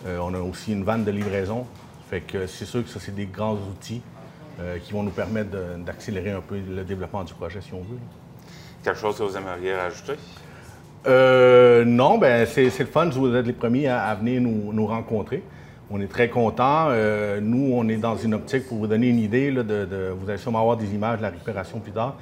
on 0.04 0.34
a 0.34 0.40
aussi 0.40 0.72
une 0.72 0.82
vanne 0.82 1.04
de 1.04 1.12
livraison. 1.12 1.66
Fait 2.10 2.20
que 2.20 2.48
c'est 2.48 2.64
sûr 2.64 2.82
que 2.82 2.90
ça, 2.90 2.98
c'est 2.98 3.14
des 3.14 3.26
grands 3.26 3.54
outils 3.54 4.02
qui 4.84 4.92
vont 4.92 5.02
nous 5.02 5.10
permettre 5.10 5.50
d'accélérer 5.84 6.32
un 6.32 6.40
peu 6.40 6.56
le 6.56 6.82
développement 6.82 7.24
du 7.24 7.34
projet, 7.34 7.60
si 7.60 7.72
on 7.74 7.80
veut. 7.80 7.98
Quelque 8.82 8.98
chose 8.98 9.18
que 9.18 9.22
vous 9.22 9.36
aimeriez 9.36 9.74
rajouter? 9.74 10.14
Euh, 11.06 11.84
non, 11.84 12.18
ben 12.18 12.46
c'est 12.46 12.64
le 12.64 12.86
fun. 12.86 13.08
Vous 13.08 13.34
êtes 13.34 13.46
les 13.46 13.52
premiers 13.52 13.88
à, 13.88 14.14
venir 14.14 14.40
nous, 14.40 14.86
rencontrer. 14.86 15.42
On 15.90 16.00
est 16.00 16.10
très 16.10 16.28
contents. 16.28 16.86
Euh, 16.90 17.40
nous, 17.40 17.72
on 17.74 17.88
est 17.88 17.96
dans 17.96 18.16
une 18.16 18.34
optique, 18.34 18.68
pour 18.68 18.78
vous 18.78 18.86
donner 18.86 19.08
une 19.08 19.18
idée, 19.18 19.50
de, 19.50 20.12
vous 20.18 20.28
allez 20.28 20.38
sûrement 20.38 20.60
avoir 20.60 20.76
des 20.76 20.94
images 20.94 21.18
de 21.18 21.22
la 21.22 21.30
récupération 21.30 21.80
plus 21.80 21.92
tard. 21.92 22.16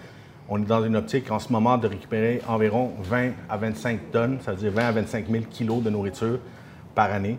On 0.49 0.63
est 0.63 0.67
dans 0.67 0.85
une 0.85 0.95
optique 0.95 1.31
en 1.33 1.41
ce 1.41 1.53
moment 1.53 1.77
de 1.77 1.89
récupérer 1.89 2.41
environ 2.47 2.93
20 3.03 3.31
à 3.49 3.57
25 3.57 4.13
tonnes, 4.13 4.39
c'est-à-dire 4.41 4.71
20 4.71 4.87
à 4.87 4.93
25 4.93 5.29
000 5.29 5.45
kilos 5.51 5.83
de 5.83 5.91
nourriture 5.91 6.39
par 6.95 7.13
année 7.13 7.39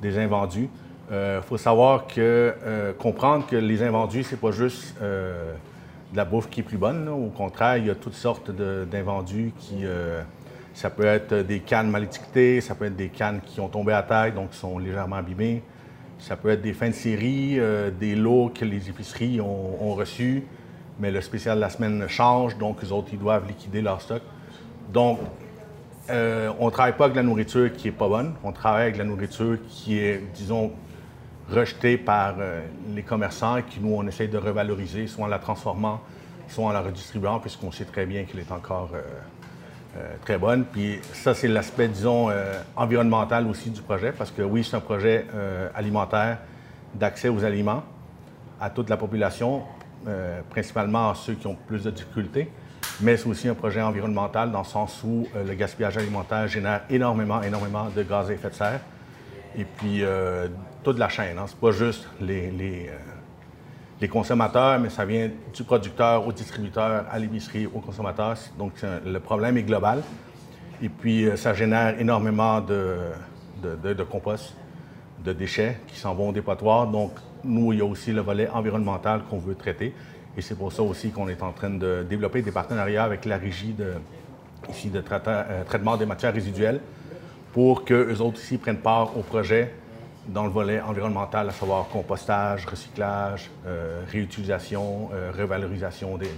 des 0.00 0.18
invendus. 0.18 0.68
Il 1.08 1.14
euh, 1.14 1.42
faut 1.42 1.56
savoir 1.56 2.06
que, 2.06 2.54
comprendre 2.98 3.46
que 3.46 3.56
les 3.56 3.82
invendus, 3.82 4.24
c'est 4.24 4.40
pas 4.40 4.50
juste 4.50 4.96
de 5.00 6.16
la 6.16 6.24
bouffe 6.24 6.48
qui 6.50 6.60
est 6.60 6.64
plus 6.64 6.78
bonne. 6.78 7.08
Au 7.08 7.30
contraire, 7.30 7.76
il 7.76 7.86
y 7.86 7.90
a 7.90 7.94
toutes 7.94 8.14
sortes 8.14 8.50
d'invendus 8.50 9.52
qui 9.58 9.84
ça 10.76 10.90
peut 10.90 11.06
être 11.06 11.34
des 11.34 11.60
cannes 11.60 11.88
mal 11.88 12.04
étiquetées, 12.04 12.60
ça 12.60 12.74
peut 12.74 12.84
être 12.84 12.96
des 12.96 13.08
cannes 13.08 13.40
qui 13.42 13.60
ont 13.60 13.68
tombé 13.68 13.94
à 13.94 14.02
terre, 14.02 14.34
donc 14.34 14.50
qui 14.50 14.58
sont 14.58 14.78
légèrement 14.78 15.16
abîmées. 15.16 15.62
Ça 16.18 16.36
peut 16.36 16.50
être 16.50 16.60
des 16.60 16.74
fins 16.74 16.90
de 16.90 16.94
série, 16.94 17.58
euh, 17.58 17.90
des 17.90 18.14
lots 18.14 18.52
que 18.54 18.66
les 18.66 18.90
épiceries 18.90 19.40
ont, 19.40 19.94
reçus, 19.94 20.44
mais 21.00 21.10
le 21.10 21.22
spécial 21.22 21.56
de 21.56 21.62
la 21.62 21.70
semaine 21.70 22.06
change, 22.08 22.58
donc 22.58 22.82
les 22.82 22.92
autres, 22.92 23.08
ils 23.10 23.18
doivent 23.18 23.48
liquider 23.48 23.80
leur 23.80 24.02
stock. 24.02 24.20
Donc, 24.92 25.18
euh, 26.10 26.52
on 26.58 26.66
ne 26.66 26.70
travaille 26.70 26.96
pas 26.96 27.06
avec 27.06 27.16
la 27.16 27.22
nourriture 27.22 27.72
qui 27.72 27.88
n'est 27.88 27.92
pas 27.92 28.08
bonne, 28.08 28.34
on 28.44 28.52
travaille 28.52 28.82
avec 28.82 28.98
la 28.98 29.04
nourriture 29.04 29.56
qui 29.70 29.98
est, 29.98 30.22
disons, 30.34 30.72
rejetée 31.50 31.96
par 31.96 32.34
euh, 32.38 32.62
les 32.94 33.02
commerçants 33.02 33.56
et 33.56 33.62
qui, 33.62 33.80
nous, 33.80 33.94
on 33.94 34.06
essaye 34.06 34.28
de 34.28 34.38
revaloriser, 34.38 35.06
soit 35.06 35.24
en 35.24 35.28
la 35.28 35.38
transformant, 35.38 36.00
soit 36.48 36.64
en 36.64 36.72
la 36.72 36.80
redistribuant, 36.80 37.40
puisqu'on 37.40 37.72
sait 37.72 37.84
très 37.84 38.06
bien 38.06 38.24
qu'elle 38.24 38.40
est 38.40 38.52
encore 38.52 38.90
euh, 39.96 40.16
très 40.24 40.36
bonne. 40.36 40.64
Puis 40.64 40.98
ça, 41.14 41.32
c'est 41.32 41.48
l'aspect, 41.48 41.88
disons, 41.88 42.28
euh, 42.28 42.60
environnemental 42.74 43.46
aussi 43.46 43.70
du 43.70 43.80
projet, 43.80 44.12
parce 44.12 44.30
que 44.30 44.42
oui, 44.42 44.62
c'est 44.62 44.76
un 44.76 44.80
projet 44.80 45.26
euh, 45.34 45.68
alimentaire 45.74 46.38
d'accès 46.94 47.28
aux 47.28 47.44
aliments 47.44 47.82
à 48.60 48.68
toute 48.70 48.88
la 48.88 48.96
population, 48.96 49.62
principalement 50.48 51.10
à 51.10 51.14
ceux 51.14 51.34
qui 51.34 51.46
ont 51.46 51.56
plus 51.66 51.82
de 51.82 51.90
difficultés, 51.90 52.50
mais 53.00 53.16
c'est 53.18 53.28
aussi 53.28 53.48
un 53.48 53.54
projet 53.54 53.82
environnemental 53.82 54.50
dans 54.50 54.60
le 54.60 54.64
sens 54.64 55.02
où 55.04 55.26
le 55.34 55.52
gaspillage 55.52 55.98
alimentaire 55.98 56.48
génère 56.48 56.82
énormément, 56.88 57.42
énormément 57.42 57.88
de 57.94 58.02
gaz 58.02 58.30
à 58.30 58.32
effet 58.32 58.48
de 58.48 58.54
serre. 58.54 58.80
Et 59.56 59.64
puis, 59.64 60.02
toute 60.82 60.98
la 60.98 61.08
chaîne, 61.08 61.38
hein. 61.38 61.44
c'est 61.46 61.58
pas 61.58 61.72
juste 61.72 62.08
les, 62.20 62.50
les 64.00 64.08
consommateurs, 64.08 64.78
mais 64.78 64.90
ça 64.90 65.04
vient 65.04 65.30
du 65.54 65.64
producteur 65.64 66.26
au 66.26 66.32
distributeur, 66.32 67.06
à 67.10 67.18
l'épicerie, 67.18 67.66
au 67.66 67.80
consommateur. 67.80 68.36
Donc, 68.58 68.72
le 69.04 69.18
problème 69.18 69.56
est 69.56 69.62
global. 69.62 70.02
Et 70.82 70.88
puis, 70.88 71.26
euh, 71.26 71.36
ça 71.36 71.54
génère 71.54 71.98
énormément 71.98 72.60
de, 72.60 74.04
compost, 74.10 74.54
de 75.24 75.32
déchets 75.32 75.78
qui 75.86 75.98
s'en 75.98 76.14
vont 76.14 76.28
au 76.28 76.32
dépotoir. 76.32 76.86
Donc, 76.86 77.12
nous, 77.44 77.72
il 77.72 77.78
y 77.78 77.82
a 77.82 77.84
aussi 77.84 78.12
le 78.12 78.20
volet 78.20 78.48
environnemental 78.48 79.22
qu'on 79.30 79.38
veut 79.38 79.54
traiter. 79.54 79.94
Et 80.36 80.42
c'est 80.42 80.54
pour 80.54 80.72
ça 80.72 80.82
aussi 80.82 81.10
qu'on 81.10 81.28
est 81.28 81.42
en 81.42 81.52
train 81.52 81.70
de 81.70 82.04
développer 82.08 82.42
des 82.42 82.52
partenariats 82.52 83.04
avec 83.04 83.24
la 83.24 83.38
régie 83.38 83.72
de, 83.72 83.94
euh, 84.66 85.64
traitement 85.64 85.96
des 85.96 86.04
matières 86.04 86.34
résiduelles 86.34 86.80
pour 87.52 87.84
qu'eux 87.84 88.18
autres 88.20 88.38
aussi 88.38 88.58
prennent 88.58 88.78
part 88.78 89.16
au 89.16 89.22
projet 89.22 89.72
dans 90.28 90.44
le 90.44 90.50
volet 90.50 90.80
environnemental, 90.80 91.48
à 91.48 91.52
savoir 91.52 91.88
compostage, 91.88 92.66
recyclage, 92.66 93.50
euh, 93.66 94.02
réutilisation, 94.10 95.10
euh, 95.12 95.30
revalorisation, 95.36 96.16
des, 96.18 96.28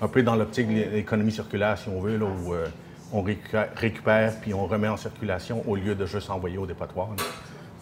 un 0.00 0.08
peu 0.08 0.22
dans 0.22 0.36
l'optique 0.36 0.68
de 0.68 0.90
l'économie 0.96 1.32
circulaire, 1.32 1.78
si 1.78 1.88
on 1.88 2.00
veut, 2.00 2.18
là, 2.18 2.26
où 2.26 2.52
euh, 2.52 2.66
on 3.12 3.22
récupère, 3.22 4.34
puis 4.40 4.52
on 4.52 4.66
remet 4.66 4.88
en 4.88 4.96
circulation 4.96 5.62
au 5.66 5.76
lieu 5.76 5.94
de 5.94 6.04
juste 6.06 6.28
envoyer 6.28 6.58
au 6.58 6.66
dépotoir. 6.66 7.08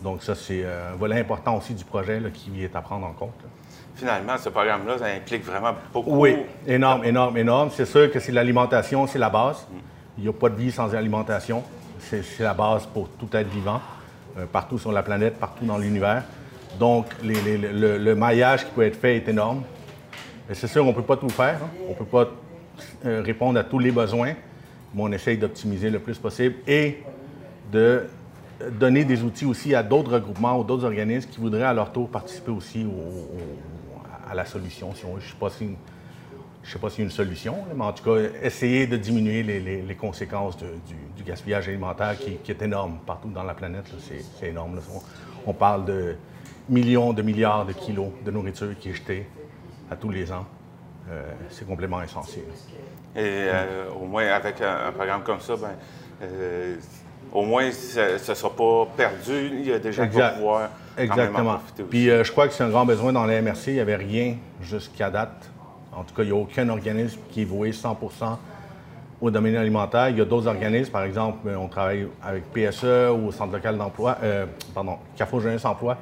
Donc 0.03 0.23
ça, 0.23 0.35
c'est 0.35 0.65
un 0.65 0.97
volet 0.97 1.19
important 1.19 1.57
aussi 1.57 1.73
du 1.73 1.85
projet 1.85 2.21
qui 2.33 2.63
est 2.63 2.77
à 2.77 2.83
prendre 2.83 3.07
en 3.07 3.13
compte. 3.13 3.41
Finalement, 3.95 4.37
ce 4.37 4.51
programme-là, 4.51 4.99
ça 4.99 5.07
implique 5.07 5.45
vraiment 5.45 5.73
beaucoup. 5.93 6.11
Oui, 6.17 6.37
énorme, 6.67 7.05
énorme, 7.05 7.39
énorme. 7.39 7.71
C'est 7.73 7.87
sûr 7.87 8.11
que 8.11 8.21
c'est 8.21 8.33
l'alimentation, 8.33 9.07
c'est 9.07 9.19
la 9.19 9.31
base. 9.31 9.67
Mm. 9.71 9.77
Il 10.19 10.25
n'y 10.25 10.29
a 10.29 10.33
pas 10.33 10.51
de 10.51 10.57
vie 10.57 10.71
sans 10.71 10.95
alimentation. 10.95 11.63
C'est 12.11 12.41
la 12.41 12.55
base 12.55 12.87
pour 12.87 13.09
tout 13.09 13.29
être 13.33 13.49
vivant. 13.49 13.81
Euh, 14.37 14.47
partout 14.47 14.79
sur 14.79 14.91
la 14.91 15.05
planète, 15.05 15.39
partout 15.39 15.65
dans 15.65 15.79
l'univers. 15.79 16.25
Donc, 16.81 17.07
le, 17.23 18.15
maillage 18.15 18.65
qui 18.65 18.73
peut 18.73 18.83
être 18.83 18.97
fait 18.97 19.17
est 19.17 19.29
énorme. 19.29 19.63
C'est 20.53 20.67
sûr, 20.67 20.85
on 20.85 20.89
ne 20.89 20.93
peut 20.93 21.03
pas 21.03 21.17
tout 21.17 21.29
faire. 21.29 21.61
Hein. 21.63 21.69
On 21.87 21.91
ne 21.91 21.95
peut 21.95 22.05
pas 22.05 22.29
euh, 23.07 23.23
répondre 23.25 23.61
à 23.61 23.63
tous 23.63 23.79
les 23.79 23.93
besoins, 23.93 24.33
mais 24.93 25.03
on 25.03 25.13
essaye 25.13 25.39
d'optimiser 25.39 25.89
le 25.89 26.01
plus 26.01 26.19
possible 26.19 26.57
et 26.67 27.05
de 27.71 28.07
donner 28.73 29.05
des 29.05 29.23
outils 29.23 29.47
aussi 29.47 29.73
à 29.73 29.85
d'autres 29.85 30.15
regroupements 30.15 30.59
ou 30.59 30.65
d'autres 30.65 30.85
organismes 30.85 31.31
qui 31.31 31.39
voudraient 31.39 31.63
à 31.63 31.73
leur 31.73 31.93
tour 31.93 32.09
participer 32.09 32.51
aussi 32.51 32.85
à 34.29 34.35
la 34.35 34.45
solution. 34.45 34.93
Si 34.95 35.05
on, 35.05 35.21
je 35.21 35.27
ne 35.27 35.31
sais 35.31 35.37
pas 35.39 35.51
si 35.51 35.77
je 36.65 36.71
ne 36.71 36.73
sais 36.73 36.79
pas 36.79 36.89
s'il 36.89 37.01
y 37.01 37.03
a 37.03 37.05
une 37.05 37.11
solution, 37.11 37.57
mais 37.75 37.85
en 37.85 37.93
tout 37.93 38.03
cas, 38.03 38.23
essayer 38.43 38.87
de 38.87 38.97
diminuer 38.97 39.43
les, 39.43 39.95
conséquences 39.95 40.57
du, 40.57 41.23
gaspillage 41.23 41.69
alimentaire 41.69 42.17
qui, 42.19 42.51
est 42.51 42.63
énorme 42.63 42.99
partout 43.07 43.29
dans 43.29 43.43
la 43.43 43.53
planète. 43.53 43.85
C'est 44.41 44.49
énorme. 44.49 44.81
On, 45.47 45.53
parle 45.53 45.85
de 45.85 46.17
millions 46.71 47.13
de 47.13 47.21
milliards 47.21 47.67
de 47.67 47.75
kilos 47.75 48.09
de 48.25 48.31
nourriture 48.31 48.75
qui 48.81 48.91
est 48.91 48.95
jetée 48.95 49.27
à 49.91 49.97
tous 49.97 50.09
les 50.09 50.33
ans. 50.33 50.47
Euh, 51.11 51.23
c'est 51.51 51.67
complètement 51.67 52.03
essentiel. 52.03 52.45
Et 53.15 53.21
euh, 53.21 53.91
au 54.01 54.07
moins, 54.07 54.27
avec 54.29 54.63
un, 54.63 54.91
programme 54.93 55.23
comme 55.23 55.41
ça, 55.41 55.57
ben, 55.57 55.73
euh, 56.23 56.77
au 57.31 57.43
moins, 57.43 57.71
ça 57.73 58.15
ne 58.15 58.19
sera 58.19 58.51
pas 58.51 58.87
perdu. 58.97 59.51
Il 59.53 59.69
y 59.69 59.73
a 59.73 59.79
des 59.79 59.93
gens 59.93 60.09
qui 60.09 60.17
vont 60.17 60.35
pouvoir 60.37 60.71
Exactement. 60.97 61.59
Puis 61.91 62.07
je 62.07 62.33
crois 62.33 62.49
que 62.49 62.55
c'est 62.55 62.65
un 62.65 62.71
grand 62.71 62.87
besoin 62.87 63.13
dans 63.13 63.27
la 63.27 63.43
MRC. 63.43 63.67
Il 63.67 63.75
n'y 63.75 63.81
avait 63.81 63.97
rien 63.97 64.37
jusqu'à 64.63 65.11
date 65.11 65.51
en 65.97 66.05
tout 66.05 66.15
cas, 66.15 66.23
il 66.23 66.27
n'y 66.27 66.33
a 66.33 66.41
aucun 66.41 66.69
organisme 66.69 67.21
qui 67.31 67.43
est 67.43 67.45
voué 67.45 67.71
100% 67.71 68.37
au 69.21 69.31
domaine 69.31 69.57
alimentaire. 69.57 70.09
Il 70.11 70.19
y 70.19 70.21
a 70.21 70.25
d'autres 70.25 70.49
organismes, 70.49 70.91
par 70.91 71.05
exemple, 71.05 71.49
on 71.49 71.69
travaille 71.69 72.07
avec 72.23 72.45
PSE 72.53 72.85
ou 72.85 73.29
au 73.29 73.33
Centre 73.33 73.53
local 73.53 73.79
d'emploi, 73.79 74.19
euh, 74.23 74.47
pardon, 74.75 74.99
CAFO 75.17 75.41
Jeunesse 75.41 75.65
Emploi, 75.65 75.97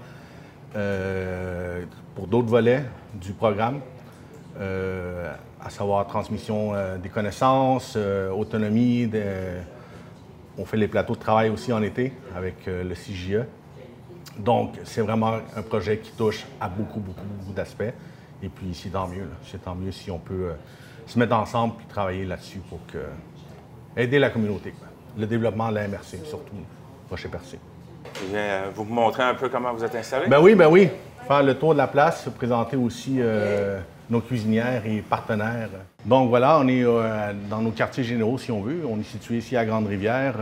euh, 0.76 1.84
pour 2.14 2.26
d'autres 2.26 2.48
volets 2.48 2.84
du 3.14 3.32
programme, 3.32 3.80
euh, 4.60 5.32
à 5.64 5.70
savoir 5.70 6.06
transmission 6.06 6.72
des 7.00 7.08
connaissances, 7.08 7.96
autonomie. 7.96 9.08
on 10.58 10.64
fait 10.64 10.76
les 10.76 10.88
plateaux 10.88 11.14
de 11.14 11.20
travail 11.20 11.50
aussi 11.50 11.72
en 11.72 11.82
été 11.82 12.12
avec 12.36 12.66
le 12.66 12.94
CJE. 12.94 13.46
Donc, 14.38 14.74
c'est 14.84 15.02
vraiment 15.02 15.34
un 15.56 15.62
projet 15.62 15.98
qui 15.98 16.10
touche 16.12 16.44
à 16.60 16.68
beaucoup, 16.68 17.00
beaucoup, 17.00 17.24
beaucoup 17.38 17.52
d'aspects. 17.52 17.92
Et 18.42 18.48
puis, 18.48 18.74
c'est 18.74 18.90
tant 18.90 19.06
mieux. 19.06 19.28
C'est 19.46 19.62
tant 19.62 19.74
mieux 19.74 19.92
si 19.92 20.10
on 20.10 20.18
peut 20.18 20.48
euh, 20.50 20.54
se 21.06 21.18
mettre 21.18 21.34
ensemble 21.34 21.74
et 21.82 21.92
travailler 21.92 22.24
là-dessus 22.24 22.58
pour 22.68 22.80
que, 22.92 22.98
aider 23.96 24.18
la 24.18 24.30
communauté. 24.30 24.74
Le 25.16 25.26
développement 25.26 25.68
de 25.68 25.76
la 25.76 25.88
MRC, 25.88 26.24
surtout, 26.24 26.56
Rocher 27.08 27.28
Percé. 27.28 27.58
Euh, 28.34 28.70
vous 28.74 28.84
me 28.84 28.92
montrez 28.92 29.22
un 29.22 29.34
peu 29.34 29.48
comment 29.48 29.72
vous 29.72 29.84
êtes 29.84 29.94
installé? 29.94 30.26
Ben 30.26 30.40
oui, 30.40 30.54
ben 30.54 30.68
oui. 30.68 30.88
Faire 31.26 31.42
le 31.42 31.54
tour 31.54 31.72
de 31.72 31.78
la 31.78 31.86
place, 31.86 32.28
présenter 32.36 32.76
aussi 32.76 33.18
euh, 33.20 33.78
nos 34.10 34.20
cuisinières 34.20 34.84
et 34.86 35.02
partenaires. 35.02 35.68
Donc 36.04 36.28
voilà, 36.28 36.58
on 36.58 36.66
est 36.66 36.84
dans 37.48 37.60
nos 37.60 37.70
quartiers 37.70 38.02
généraux, 38.02 38.38
si 38.38 38.50
on 38.50 38.60
veut. 38.60 38.80
On 38.88 38.98
est 38.98 39.04
situé 39.04 39.36
ici 39.36 39.56
à 39.56 39.64
Grande-Rivière. 39.64 40.34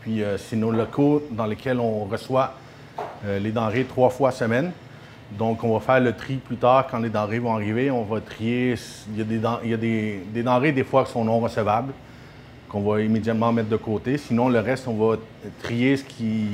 puis 0.00 0.22
c'est 0.38 0.56
nos 0.56 0.70
locaux 0.70 1.22
dans 1.30 1.44
lesquels 1.44 1.78
on 1.78 2.04
reçoit 2.04 2.54
les 3.26 3.52
denrées 3.52 3.84
trois 3.84 4.08
fois 4.08 4.30
semaine. 4.30 4.72
Donc, 5.38 5.64
on 5.64 5.72
va 5.72 5.80
faire 5.80 6.00
le 6.00 6.12
tri 6.12 6.36
plus 6.36 6.56
tard 6.56 6.86
quand 6.88 6.98
les 6.98 7.10
denrées 7.10 7.40
vont 7.40 7.54
arriver. 7.54 7.90
On 7.90 8.04
va 8.04 8.20
trier. 8.20 8.74
Il 9.12 9.18
y 9.18 9.74
a 9.74 9.76
des, 9.76 10.42
denrées, 10.42 10.72
des 10.72 10.84
fois, 10.84 11.04
qui 11.04 11.12
sont 11.12 11.24
non 11.24 11.40
recevables, 11.40 11.92
qu'on 12.68 12.82
va 12.82 13.00
immédiatement 13.00 13.52
mettre 13.52 13.68
de 13.68 13.76
côté. 13.76 14.16
Sinon, 14.16 14.48
le 14.48 14.60
reste, 14.60 14.86
on 14.86 14.94
va 14.94 15.16
trier 15.62 15.96
ce 15.96 16.04
qui 16.04 16.46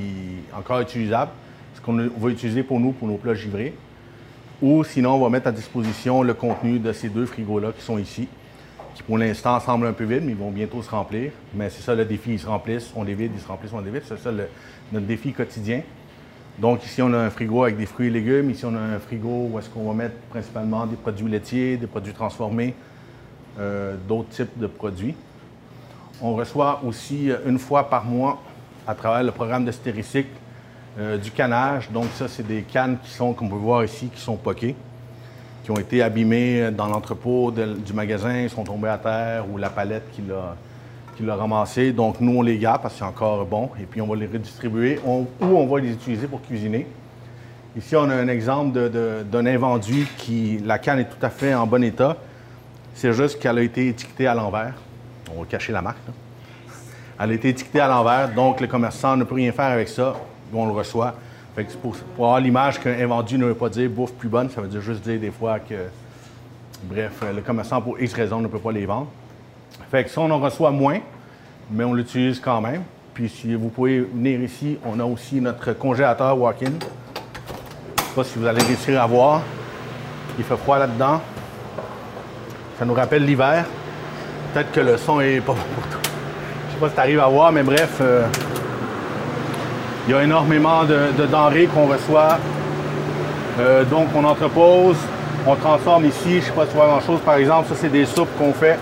est 0.51 0.57
encore 0.57 0.81
utilisable, 0.81 1.31
ce 1.75 1.81
qu'on 1.81 1.97
va 1.97 2.29
utiliser 2.31 2.63
pour 2.63 2.81
nous, 2.81 2.93
pour 2.93 3.07
nos 3.07 3.17
plats 3.17 3.35
givrés. 3.35 3.75
Ou 4.63 4.83
sinon, 4.85 5.15
on 5.15 5.21
va 5.21 5.29
mettre 5.29 5.49
à 5.49 5.53
disposition 5.53 6.23
le 6.23 6.35
contenu 6.35 6.79
de 6.79 6.93
ces 6.93 7.09
deux 7.09 7.27
frigos-là 7.27 7.73
qui 7.73 7.83
sont 7.83 7.99
ici, 7.99 8.29
qui 8.95 9.03
pour 9.03 9.19
l'instant 9.19 9.59
semblent 9.61 9.87
un 9.87 9.93
peu 9.93 10.05
vides, 10.05 10.25
mais 10.25 10.33
ils 10.33 10.39
vont 10.39 10.51
bientôt 10.51 10.83
se 10.83 10.91
remplir. 10.91 11.33
Mais 11.55 11.69
c'est 11.69 11.83
ça 11.83 11.95
le 11.95 12.05
défi, 12.05 12.33
ils 12.33 12.41
se 12.41 12.47
remplissent, 12.47 12.93
on 12.95 13.03
les 13.03 13.15
vide, 13.15 13.33
ils 13.35 13.41
se 13.41 13.49
remplissent, 13.49 13.73
on 13.73 13.81
les 13.81 13.91
vide. 13.91 14.03
C'est 14.07 14.19
ça 14.19 14.31
notre 14.93 15.07
défi 15.07 15.33
quotidien. 15.33 15.83
Donc 16.61 16.85
ici, 16.85 17.01
on 17.01 17.13
a 17.15 17.17
un 17.17 17.31
frigo 17.31 17.63
avec 17.63 17.79
des 17.79 17.87
fruits 17.87 18.09
et 18.09 18.11
légumes. 18.11 18.51
Ici, 18.51 18.67
on 18.67 18.75
a 18.75 18.79
un 18.79 18.99
frigo 18.99 19.49
où 19.51 19.59
est-ce 19.59 19.71
qu'on 19.71 19.89
va 19.89 19.95
mettre 19.95 20.17
principalement 20.29 20.85
des 20.85 20.97
produits 20.97 21.27
laitiers, 21.27 21.79
des 21.79 21.87
produits 21.87 22.13
transformés, 22.13 22.75
euh, 23.59 23.97
d'autres 24.07 24.29
types 24.29 24.59
de 24.59 24.67
produits. 24.67 25.15
On 26.21 26.35
reçoit 26.35 26.83
aussi 26.85 27.31
euh, 27.31 27.39
une 27.47 27.59
fois 27.59 27.89
par 27.89 28.05
mois 28.05 28.43
à 28.87 28.95
travers 28.95 29.23
le 29.23 29.31
programme 29.33 29.65
de 29.65 29.71
stéricycle 29.71 30.29
euh, 30.99 31.17
du 31.17 31.31
canage. 31.31 31.91
Donc 31.91 32.09
ça, 32.15 32.29
c'est 32.29 32.47
des 32.47 32.61
cannes 32.61 32.99
qui 33.03 33.11
sont, 33.11 33.33
comme 33.33 33.47
on 33.47 33.51
peut 33.51 33.57
voir 33.57 33.83
ici, 33.83 34.11
qui 34.15 34.21
sont 34.21 34.37
poquées, 34.37 34.77
qui 35.65 35.71
ont 35.71 35.79
été 35.79 36.03
abîmées 36.03 36.71
dans 36.73 36.89
l'entrepôt 36.89 37.51
du 37.53 37.93
magasin, 37.95 38.47
sont 38.51 38.65
tombées 38.65 38.91
à 38.91 38.99
terre 38.99 39.47
ou 39.51 39.57
la 39.57 39.71
palette 39.71 40.11
qui 40.13 40.21
l'a 40.29 40.57
ramassé. 41.29 41.93
Donc 41.93 42.21
nous, 42.21 42.39
on 42.39 42.43
les 42.43 42.59
garde 42.59 42.83
parce 42.83 42.95
que 42.95 43.01
c'est 43.01 43.05
encore 43.05 43.45
bon 43.45 43.71
et 43.81 43.85
puis 43.85 44.01
on 44.01 44.07
va 44.07 44.17
les 44.17 44.27
redistribuer 44.27 45.01
ou 45.05 45.27
on 45.41 45.67
va 45.67 45.81
les 45.81 45.93
utiliser 45.93 46.27
pour 46.27 46.43
cuisiner. 46.43 46.87
Ici, 47.77 47.95
on 47.95 48.11
a 48.11 48.15
un 48.15 48.29
exemple 48.29 48.91
d'un 49.31 49.47
invendu 49.47 50.07
qui, 50.17 50.59
la 50.65 50.79
canne 50.79 50.99
est 50.99 51.09
tout 51.09 51.25
à 51.25 51.31
fait 51.31 51.55
en 51.55 51.67
bon 51.67 51.85
état. 51.85 52.17
C'est 52.95 53.13
juste 53.13 53.39
qu'elle 53.39 53.59
a 53.59 53.63
été 53.63 53.89
étiquetée 53.89 54.27
à 54.27 54.35
l'envers. 54.35 54.75
On 55.35 55.41
va 55.41 55.47
cacher 55.47 55.73
la 55.73 55.81
marque. 55.81 55.99
Elle 57.21 57.31
a 57.31 57.35
été 57.35 57.51
étiquetée 57.51 57.81
à 57.81 57.87
l'envers, 57.87 58.35
donc 58.35 58.61
le 58.61 58.67
commerçant 58.67 59.17
ne 59.17 59.25
peut 59.25 59.37
rien 59.37 59.53
faire 59.53 59.67
avec 59.67 59.89
ça. 59.89 60.17
On 60.53 60.67
le 60.67 60.73
reçoit. 60.73 61.15
pour, 61.81 61.95
avoir 62.17 62.41
l'image 62.41 62.81
qu'un 62.81 62.99
invendu 62.99 63.39
ne 63.39 63.47
veut 63.47 63.55
pas 63.55 63.69
dire 63.69 63.89
bouffe 63.89 64.15
plus 64.15 64.29
bonne, 64.29 64.51
ça 64.51 64.61
veut 64.61 64.69
dire 64.69 64.81
juste 64.81 65.03
dire 65.03 65.21
des 65.21 65.31
fois 65.31 65.61
que, 65.61 65.75
bref, 66.85 67.23
le 67.35 67.43
commerçant, 67.43 67.81
pour 67.81 68.01
X 68.01 68.13
raisons, 68.15 68.41
ne 68.41 68.49
peut 68.49 68.59
pas 68.59 68.73
les 68.73 68.87
vendre. 68.87 69.09
Fait 69.91 70.05
que 70.05 70.11
ça, 70.11 70.21
on 70.21 70.31
en 70.31 70.39
reçoit 70.39 70.71
moins, 70.71 70.99
mais 71.71 71.85
on 71.85 71.95
l'utilise 71.95 72.41
quand 72.41 72.61
même. 72.61 72.83
Puis 73.15 73.29
si 73.29 73.55
vous 73.55 73.69
pouvez 73.69 74.01
venir 74.01 74.41
ici, 74.41 74.79
on 74.85 74.99
a 75.01 75.05
aussi 75.05 75.41
notre 75.41 75.73
congélateur 75.73 76.39
walk-in. 76.39 76.73
Je 77.97 78.03
sais 78.03 78.15
pas 78.15 78.25
si 78.25 78.39
vous 78.39 78.47
allez 78.47 78.63
réussir 78.63 79.03
à 79.03 79.07
voir. 79.07 79.43
Il 80.39 80.45
fait 80.45 80.57
froid 80.57 80.79
là-dedans. 80.79 81.21
Ça 82.79 82.85
nous 82.85 82.95
rappelle 82.95 83.25
l'hiver. 83.25 83.67
Peut-être 84.53 84.73
que 84.73 84.81
le 84.81 84.97
son 84.97 85.21
est 85.21 85.41
pas 85.41 85.53
bon 85.53 85.59
pour 85.75 85.87
toi. 85.89 86.01
Je 86.69 86.75
sais 86.75 86.81
pas 86.81 86.89
si 86.89 86.95
tu 86.95 87.01
arrives 87.01 87.21
à 87.21 87.29
voir, 87.29 87.53
mais 87.53 87.63
bref, 87.63 87.99
euh, 88.01 88.27
il 90.07 90.13
y 90.13 90.15
a 90.17 90.25
énormément 90.25 90.85
de, 90.85 91.27
denrées 91.27 91.67
qu'on 91.67 91.87
reçoit. 91.87 92.39
Euh, 93.59 93.85
donc, 93.85 94.09
on 94.15 94.25
entrepose, 94.25 94.97
on 95.47 95.55
transforme 95.57 96.07
ici. 96.07 96.41
Je 96.41 96.47
sais 96.47 96.53
pas 96.53 96.65
si 96.65 96.71
tu 96.71 96.77
vois 96.77 96.87
grand-chose. 96.87 97.21
Par 97.21 97.35
exemple, 97.35 97.69
ça, 97.69 97.75
c'est 97.77 97.91
des 97.91 98.07
soupes 98.07 98.35
qu'on 98.39 98.53
fait, 98.53 98.79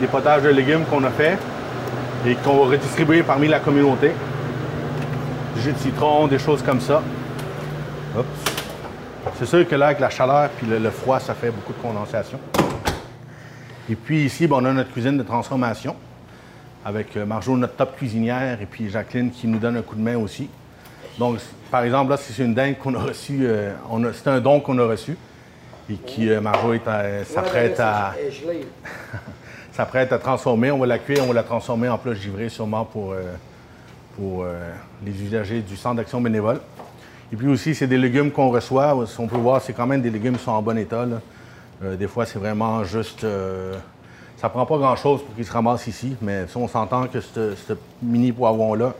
des 0.00 0.06
potages 0.06 0.42
de 0.42 0.48
légumes 0.48 0.84
qu'on 0.84 1.04
a 1.04 1.10
fait 1.10 1.38
et 2.26 2.34
qu'on 2.36 2.56
va 2.56 2.70
redistribuer 2.72 3.22
parmi 3.22 3.48
la 3.48 3.60
communauté. 3.60 4.12
Jus 5.62 5.72
de 5.72 5.78
citron, 5.78 6.26
des 6.26 6.38
choses 6.38 6.62
comme 6.62 6.80
ça. 6.80 7.02
C'est 9.38 9.46
sûr 9.46 9.66
que 9.68 9.74
là, 9.74 9.86
avec 9.86 10.00
la 10.00 10.10
chaleur 10.10 10.50
puis 10.50 10.66
le, 10.66 10.90
froid, 10.90 11.20
ça 11.20 11.34
fait 11.34 11.50
beaucoup 11.50 11.72
de 11.72 11.78
condensation. 11.78 12.38
Et 13.88 13.94
puis 13.94 14.24
ici, 14.24 14.46
ben, 14.46 14.56
on 14.60 14.64
a 14.64 14.72
notre 14.72 14.90
cuisine 14.92 15.16
de 15.16 15.22
transformation 15.22 15.96
avec 16.84 17.16
euh, 17.16 17.26
Marjo, 17.26 17.56
notre 17.56 17.74
top 17.74 17.96
cuisinière, 17.96 18.62
et 18.62 18.66
puis 18.66 18.88
Jacqueline 18.88 19.30
qui 19.30 19.48
nous 19.48 19.58
donne 19.58 19.76
un 19.76 19.82
coup 19.82 19.96
de 19.96 20.00
main 20.00 20.16
aussi. 20.16 20.48
Donc, 21.18 21.38
par 21.70 21.82
exemple, 21.82 22.10
là, 22.10 22.16
c'est 22.16 22.42
une 22.42 22.54
dingue 22.54 22.78
qu'on 22.78 22.94
a 22.94 23.00
reçue. 23.00 23.40
Euh, 23.42 23.72
c'est 24.12 24.28
un 24.28 24.40
don 24.40 24.60
qu'on 24.60 24.78
a 24.78 24.84
reçu 24.84 25.16
et 25.90 25.94
qui, 25.94 26.30
euh, 26.30 26.40
Marjo, 26.40 26.74
s'apprête 27.24 27.80
à, 27.80 28.14
s'apprête 29.76 30.12
à 30.12 30.18
transformer. 30.18 30.70
On 30.70 30.78
va 30.78 30.86
la 30.86 30.98
cuire, 30.98 31.22
on 31.22 31.28
va 31.28 31.34
la 31.34 31.42
transformer 31.42 31.88
en 31.88 31.98
plat 31.98 32.14
givré 32.14 32.48
sûrement 32.48 32.84
pour, 32.84 33.14
pour 34.16 34.46
les 35.04 35.22
usagers 35.22 35.60
du 35.60 35.76
Centre 35.76 35.96
d'action 35.96 36.20
bénévole. 36.20 36.60
Et 37.32 37.36
puis 37.36 37.48
aussi, 37.48 37.74
c'est 37.74 37.86
des 37.86 37.98
légumes 37.98 38.30
qu'on 38.30 38.50
reçoit. 38.50 39.04
Si 39.06 39.18
on 39.18 39.26
peut 39.26 39.36
voir, 39.36 39.60
c'est 39.60 39.72
quand 39.72 39.86
même 39.86 40.00
des 40.00 40.10
légumes 40.10 40.36
qui 40.36 40.44
sont 40.44 40.52
en 40.52 40.62
bon 40.62 40.78
état. 40.78 41.04
Euh, 41.82 41.96
des 41.96 42.06
fois, 42.06 42.24
c'est 42.24 42.38
vraiment 42.38 42.84
juste. 42.84 43.24
Euh, 43.24 43.76
ça 44.36 44.48
prend 44.48 44.64
pas 44.64 44.78
grand-chose 44.78 45.22
pour 45.22 45.34
qu'ils 45.34 45.44
se 45.44 45.52
ramassent 45.52 45.86
ici, 45.86 46.14
mais 46.20 46.46
si 46.46 46.56
on 46.56 46.68
s'entend 46.68 47.06
que 47.06 47.20
ce 47.20 47.72
mini 48.02 48.32
poivron-là, 48.32 48.94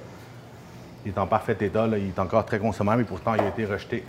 est 1.07 1.19
en 1.19 1.27
parfait 1.27 1.57
état, 1.61 1.87
il 1.87 2.09
est 2.09 2.19
encore 2.19 2.45
très 2.45 2.59
consommable, 2.59 3.03
mais 3.03 3.09
pourtant, 3.09 3.35
il 3.35 3.41
a 3.43 3.49
été 3.49 3.65
rejeté. 3.65 4.03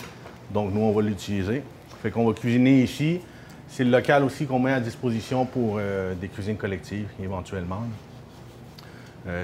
Donc, 0.52 0.74
nous, 0.74 0.82
on 0.82 0.92
va 0.94 1.02
l'utiliser. 1.02 1.62
Fait 2.02 2.10
qu'on 2.10 2.26
va 2.26 2.34
cuisiner 2.34 2.82
ici. 2.82 3.22
C'est 3.70 3.84
le 3.84 3.92
local 3.92 4.24
aussi 4.24 4.46
qu'on 4.46 4.60
met 4.60 4.74
à 4.74 4.80
disposition 4.80 5.46
pour 5.46 5.78
euh, 5.78 6.14
des 6.16 6.30
cuisines 6.30 6.58
collectives, 6.58 7.10
éventuellement. 7.22 7.84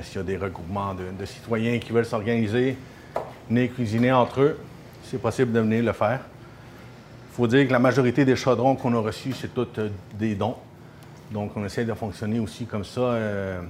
S'il 0.01 0.15
y 0.15 0.19
a 0.19 0.23
des 0.23 0.37
regroupements 0.37 0.93
de 0.93 1.25
citoyens 1.25 1.77
qui 1.77 1.91
veulent 1.91 2.05
s'organiser, 2.05 2.77
venir 3.49 3.73
cuisiner 3.73 4.13
entre 4.13 4.39
eux, 4.39 4.59
c'est 5.03 5.21
possible 5.21 5.51
de 5.51 5.59
venir 5.59 5.83
le 5.83 5.91
faire. 5.91 6.21
Il 7.31 7.35
faut 7.35 7.47
dire 7.47 7.67
que 7.67 7.71
la 7.71 7.79
majorité 7.79 8.25
des 8.25 8.35
chaudrons 8.35 8.75
qu'on 8.75 8.93
a 8.95 8.99
reçus, 8.99 9.33
c'est 9.33 9.53
tous 9.53 9.67
euh, 9.77 9.89
des 10.17 10.35
dons. 10.35 10.55
Donc, 11.31 11.51
on 11.55 11.65
essaie 11.65 11.85
de 11.85 11.93
fonctionner 11.93 12.39
aussi 12.39 12.65
comme 12.65 12.83
ça, 12.83 13.01
euh, 13.01 13.61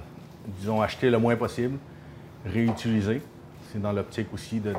disons, 0.58 0.82
acheter 0.82 1.08
le 1.10 1.18
moins 1.18 1.36
possible, 1.36 1.78
réutiliser. 2.44 3.22
C'est 3.72 3.80
dans 3.80 3.92
l'optique 3.92 4.28
aussi 4.34 4.60
de, 4.60 4.74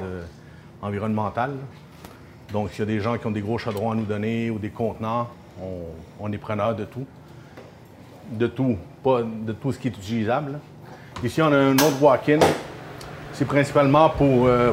environnementale. 0.81 1.53
Donc, 2.53 2.69
s'il 2.69 2.79
y 2.79 2.83
a 2.83 2.85
des 2.85 2.99
gens 2.99 3.17
qui 3.17 3.25
ont 3.25 3.31
des 3.31 3.41
gros 3.41 3.57
chaudrons 3.57 3.91
à 3.91 3.95
nous 3.95 4.05
donner 4.05 4.51
ou 4.51 4.59
des 4.59 4.69
contenants, 4.69 5.29
on, 6.19 6.31
est 6.31 6.37
preneur 6.37 6.75
de 6.75 6.85
tout. 6.85 7.05
De 8.31 8.47
tout, 8.47 8.77
pas 9.03 9.21
de 9.21 9.53
tout 9.53 9.71
ce 9.71 9.79
qui 9.79 9.87
est 9.87 9.97
utilisable. 9.97 10.59
Ici, 11.23 11.41
on 11.41 11.51
a 11.51 11.57
un 11.57 11.73
autre 11.73 12.01
walk-in 12.01 12.39
c'est 13.37 13.45
principalement 13.45 14.09
pour, 14.09 14.47
euh, 14.47 14.71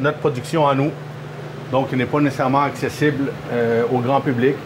notre 0.00 0.18
production 0.18 0.66
à 0.66 0.74
nous. 0.74 0.90
Donc, 1.70 1.88
il 1.92 1.98
n'est 1.98 2.04
pas 2.04 2.20
nécessairement 2.20 2.62
accessible 2.62 3.30
euh, 3.52 3.84
au 3.92 3.98
grand 3.98 4.20
public. 4.20 4.56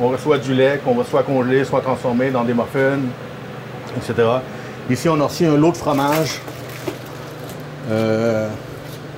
On 0.00 0.08
reçoit 0.08 0.38
du 0.38 0.54
lait 0.54 0.80
qu'on 0.82 0.94
va 0.94 1.04
soit 1.04 1.22
congeler, 1.22 1.64
soit 1.64 1.82
transformer 1.82 2.30
dans 2.30 2.42
des 2.42 2.54
muffins, 2.54 2.98
etc. 3.96 4.28
Ici, 4.90 5.08
on 5.08 5.20
a 5.20 5.24
aussi 5.24 5.44
un 5.44 5.56
lot 5.56 5.72
de 5.72 5.76
fromage. 5.76 6.40
Euh, 7.90 8.48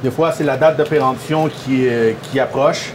des 0.02 0.10
fois, 0.10 0.32
c'est 0.32 0.44
la 0.44 0.56
date 0.56 0.76
de 0.76 0.84
péremption 0.84 1.48
qui 1.48 2.40
approche. 2.40 2.92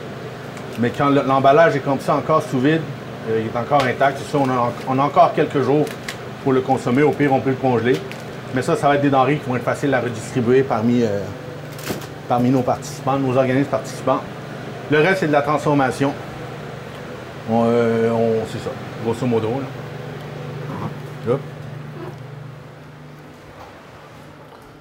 Mais 0.80 0.90
quand 0.90 1.10
l'emballage 1.10 1.76
est 1.76 1.80
comme 1.80 2.00
ça, 2.00 2.16
encore 2.16 2.44
sous 2.44 2.60
vide, 2.60 2.82
il 3.30 3.46
est 3.46 3.58
encore 3.58 3.84
intact. 3.84 4.20
C'est 4.30 4.38
on 4.38 4.48
on 4.88 5.00
a 5.00 5.04
encore 5.04 5.34
quelques 5.34 5.62
jours 5.62 5.86
pour 6.44 6.54
le 6.54 6.62
consommer. 6.62 7.04
Au 7.04 7.12
pire, 7.12 7.34
on 7.34 7.40
peut 7.40 7.52
le 7.52 7.56
congeler. 7.56 8.00
Mais 8.54 8.62
ça, 8.62 8.76
ça 8.76 8.88
va 8.88 8.96
être 8.96 9.02
des 9.02 9.10
denrées 9.10 9.38
qui 9.38 9.50
vont 9.50 9.56
être 9.56 9.64
faciles 9.64 9.94
à 9.94 10.00
redistribuer 10.00 10.62
parmi, 10.62 11.02
euh, 11.02 11.20
parmi 12.28 12.50
nos 12.50 12.62
participants, 12.62 13.18
nos 13.18 13.36
organismes 13.36 13.70
participants. 13.70 14.22
Le 14.92 15.00
reste, 15.00 15.22
c'est 15.22 15.28
de 15.28 15.32
la 15.32 15.42
transformation. 15.42 16.14
Euh, 17.52 18.12
on, 18.12 18.46
c'est 18.52 18.60
ça, 18.60 18.70
grosso 19.04 19.26
modo. 19.26 19.50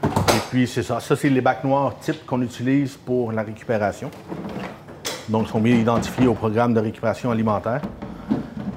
Et 0.05 0.41
puis, 0.51 0.67
c'est 0.67 0.83
ça. 0.83 1.01
Ça, 1.01 1.17
c'est 1.17 1.31
les 1.31 1.41
bacs 1.41 1.65
noirs 1.65 1.95
type 2.01 2.27
qu'on 2.27 2.43
utilise 2.43 2.97
pour 2.97 3.33
la 3.33 3.43
récupération. 3.43 4.11
Donc, 5.33 5.47
ils 5.47 5.51
sont 5.51 5.61
bien 5.61 5.77
identifiés 5.77 6.27
au 6.27 6.35
programme 6.35 6.75
de 6.75 6.81
récupération 6.81 7.31
alimentaire. 7.31 7.81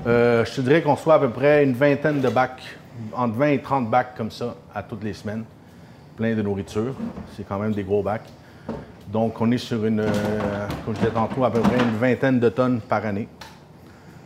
Euh, 0.07 0.45
je 0.45 0.55
te 0.55 0.61
dirais 0.61 0.81
qu'on 0.81 0.95
soit 0.95 1.15
à 1.15 1.19
peu 1.19 1.29
près 1.29 1.65
une 1.65 1.73
vingtaine 1.73 2.21
de 2.21 2.29
bacs 2.29 2.77
entre 3.11 3.35
20 3.35 3.47
et 3.47 3.61
30 3.61 3.89
bacs 3.89 4.15
comme 4.15 4.31
ça 4.31 4.55
à 4.73 4.81
toutes 4.81 5.03
les 5.03 5.11
semaines, 5.11 5.43
plein 6.15 6.33
de 6.33 6.41
nourriture. 6.41 6.95
C'est 7.35 7.45
quand 7.45 7.59
même 7.59 7.73
des 7.73 7.83
gros 7.83 8.01
bacs. 8.01 8.29
Donc, 9.11 9.41
on 9.41 9.51
est 9.51 9.57
sur 9.57 9.85
une, 9.85 9.99
euh, 9.99 10.67
comme 10.85 10.95
je 10.95 10.99
disais 11.01 11.11
tantôt, 11.11 11.43
à 11.43 11.51
peu 11.51 11.59
près 11.59 11.75
une 11.75 11.97
vingtaine 11.97 12.39
de 12.39 12.47
tonnes 12.47 12.79
par 12.79 13.05
année, 13.05 13.27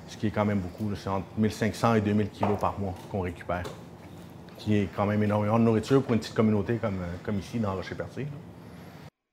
ce 0.08 0.16
qui 0.16 0.28
est 0.28 0.32
quand 0.32 0.46
même 0.46 0.60
beaucoup. 0.60 0.96
C'est 0.96 1.10
entre 1.10 1.26
1500 1.36 1.96
et 1.96 2.02
2000 2.02 2.30
kilos 2.30 2.60
par 2.60 2.76
mois 2.80 2.94
qu'on 3.12 3.22
récupère, 3.22 3.64
qui 4.60 4.76
est 4.76 4.90
quand 4.96 5.08
même 5.08 5.24
énormément 5.24 5.58
de 5.58 5.64
nourriture 5.64 6.04
pour 6.04 6.14
une 6.14 6.20
petite 6.20 6.36
communauté 6.36 6.76
comme, 6.76 7.00
euh, 7.02 7.40
ici 7.40 7.58
dans 7.58 7.74
Rocher-Percé. 7.74 8.28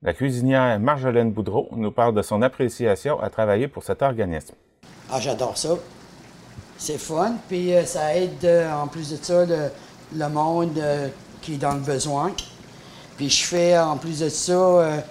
La 0.02 0.12
cuisinière 0.12 0.78
Marjolaine 0.78 1.32
Boudreau 1.32 1.68
nous 1.72 1.90
parle 1.90 2.14
de 2.14 2.22
son 2.22 2.42
appréciation 2.42 3.20
à 3.20 3.30
travailler 3.30 3.68
pour 3.68 3.82
cet 3.82 4.02
organisme. 4.02 4.54
Ah, 5.10 5.20
j'adore 5.20 5.56
ça 5.56 5.76
c'est 6.78 6.98
fun. 6.98 7.34
Puis 7.48 7.72
euh, 7.72 7.84
ça 7.84 8.14
aide, 8.14 8.44
euh, 8.44 8.72
en 8.72 8.86
plus 8.86 9.10
de 9.10 9.16
ça, 9.20 9.44
le, 9.44 10.28
monde 10.28 10.78
euh, 10.78 11.08
qui 11.42 11.54
est 11.54 11.58
dans 11.58 11.74
le 11.74 11.80
besoin. 11.80 12.32
Puis 13.16 13.30
je 13.30 13.44
fais, 13.44 13.78
en 13.78 13.96
plus 13.96 14.20
de 14.20 14.28
ça, 14.28 15.02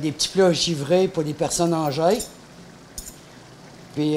des 0.00 0.12
petits 0.12 0.28
plats 0.30 0.52
givrés 0.52 1.08
pour 1.08 1.22
les 1.22 1.34
personnes 1.34 1.74
âgées. 1.74 2.20
Puis, 3.94 4.16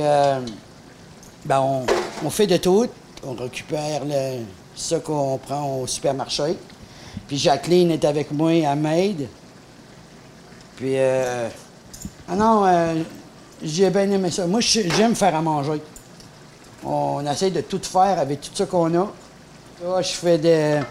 ben 1.43 1.83
on, 2.23 2.29
fait 2.29 2.47
de 2.47 2.55
tout. 2.55 2.88
On 3.27 3.33
récupère 3.33 4.05
le, 4.05 4.45
ce 4.75 4.95
qu'on 4.95 5.38
prend 5.38 5.81
au 5.81 5.88
supermarché. 5.88 6.55
Puis 7.27 7.38
Jacqueline 7.38 7.91
est 7.91 8.05
avec 8.05 8.31
moi 8.31 8.65
à 8.65 8.75
Maid. 8.75 9.27
Puis, 10.77 10.95
ah 10.99 12.35
non, 12.35 12.65
j'ai 13.63 13.89
bien 13.89 14.09
aimé 14.11 14.31
ça. 14.31 14.45
Moi, 14.47 14.59
j'aime 14.61 15.15
faire 15.15 15.35
à 15.35 15.41
manger. 15.41 15.81
On 16.85 17.25
essaie 17.25 17.49
de 17.49 17.61
tout 17.61 17.81
faire 17.81 18.19
avec 18.19 18.41
tout 18.41 18.51
ce 18.53 18.63
qu'on 18.63 18.93
a. 18.93 19.07
Là, 19.83 20.01
je 20.01 20.11
fais 20.11 20.38
de, 20.38 20.83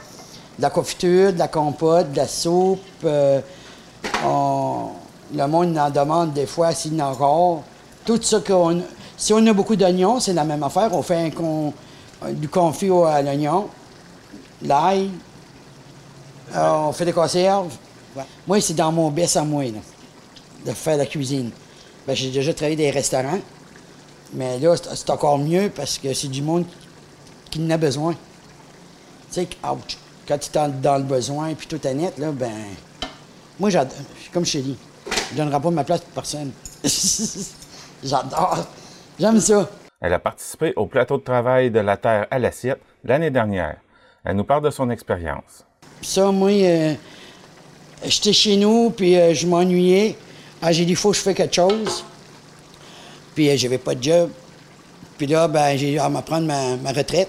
la 0.58 0.70
confiture, 0.70 1.32
de 1.32 1.38
la 1.38 1.48
compote, 1.48 2.12
de 2.12 2.16
la 2.16 2.26
soupe. 2.26 2.80
Euh, 3.04 3.40
le 5.34 5.46
monde 5.46 5.78
en 5.78 5.90
demande 5.90 6.32
des 6.32 6.46
fois 6.46 6.72
s'il 6.72 7.00
en 7.00 7.06
a 7.06 7.10
encore. 7.10 7.62
Tout 8.04 8.18
ce 8.20 8.36
qu'on. 8.36 8.82
Si 9.16 9.32
on 9.32 9.46
a 9.46 9.52
beaucoup 9.52 9.76
d'oignons, 9.76 10.20
c'est 10.20 10.32
la 10.32 10.44
même 10.44 10.62
affaire. 10.62 10.90
On 10.92 11.02
fait 11.02 11.32
du 12.32 12.48
confit 12.48 12.90
à 12.90 13.22
l'oignon, 13.22 13.68
l'ail, 14.62 15.10
Euh, 16.54 16.88
on 16.88 16.92
fait 16.92 17.04
des 17.04 17.12
conserves. 17.12 17.74
Moi, 18.46 18.60
c'est 18.60 18.74
dans 18.74 18.92
mon 18.92 19.10
baisse 19.10 19.36
à 19.36 19.44
moi, 19.44 19.64
là, 19.64 19.80
de 20.66 20.72
faire 20.72 20.96
la 20.96 21.06
cuisine. 21.06 21.50
Ben, 22.06 22.14
j'ai 22.14 22.30
déjà 22.30 22.52
travaillé 22.52 22.76
dans 22.76 22.82
les 22.82 22.90
restaurants, 22.90 23.40
mais 24.32 24.58
là, 24.58 24.74
c'est 24.76 25.10
encore 25.10 25.38
mieux 25.38 25.70
parce 25.74 25.98
que 25.98 26.12
c'est 26.12 26.28
du 26.28 26.42
monde 26.42 26.66
qui 27.50 27.64
en 27.64 27.70
a 27.70 27.76
besoin. 27.76 28.12
Tu 28.12 29.40
sais, 29.40 29.48
ouch, 29.64 29.98
quand 30.26 30.38
tu 30.38 30.58
es 30.58 30.68
dans 30.82 30.96
le 30.96 31.04
besoin 31.04 31.54
puis 31.54 31.66
tout 31.66 31.84
est 31.86 31.94
net, 31.94 32.18
là, 32.18 32.30
ben. 32.32 32.52
Moi, 33.58 33.70
j'adore. 33.70 33.96
Comme 34.32 34.44
je 34.44 34.52
t'ai 34.52 34.62
dit, 34.62 34.76
je 35.30 35.36
donnerai 35.36 35.60
pas 35.60 35.70
ma 35.70 35.84
place 35.84 36.00
pour 36.00 36.10
personne. 36.10 36.50
j'adore. 38.04 38.66
J'aime 39.18 39.40
ça. 39.40 39.68
Elle 40.00 40.12
a 40.12 40.18
participé 40.18 40.72
au 40.76 40.86
plateau 40.86 41.18
de 41.18 41.22
travail 41.22 41.70
de 41.70 41.78
la 41.78 41.96
Terre 41.96 42.26
à 42.30 42.38
l'assiette 42.38 42.80
l'année 43.04 43.30
dernière. 43.30 43.76
Elle 44.24 44.36
nous 44.36 44.44
parle 44.44 44.64
de 44.64 44.70
son 44.70 44.90
expérience. 44.90 45.64
Ça, 46.02 46.30
moi, 46.32 46.50
euh, 46.50 46.94
j'étais 48.06 48.32
chez 48.32 48.56
nous, 48.56 48.90
puis 48.90 49.16
euh, 49.16 49.34
je 49.34 49.46
m'ennuyais. 49.46 50.16
Ah, 50.62 50.72
j'ai 50.72 50.84
dit, 50.84 50.92
il 50.92 50.96
faut 50.96 51.10
que 51.10 51.16
je 51.16 51.22
fasse 51.22 51.34
quelque 51.34 51.54
chose. 51.54 52.04
Puis 53.34 53.50
euh, 53.50 53.56
j'avais 53.56 53.78
pas 53.78 53.94
de 53.94 54.02
job. 54.02 54.30
Puis 55.18 55.26
là, 55.26 55.46
ben, 55.48 55.76
j'ai 55.76 55.98
à 55.98 56.08
me 56.08 56.20
prendre 56.20 56.46
ma, 56.46 56.76
ma 56.76 56.92
retraite. 56.92 57.28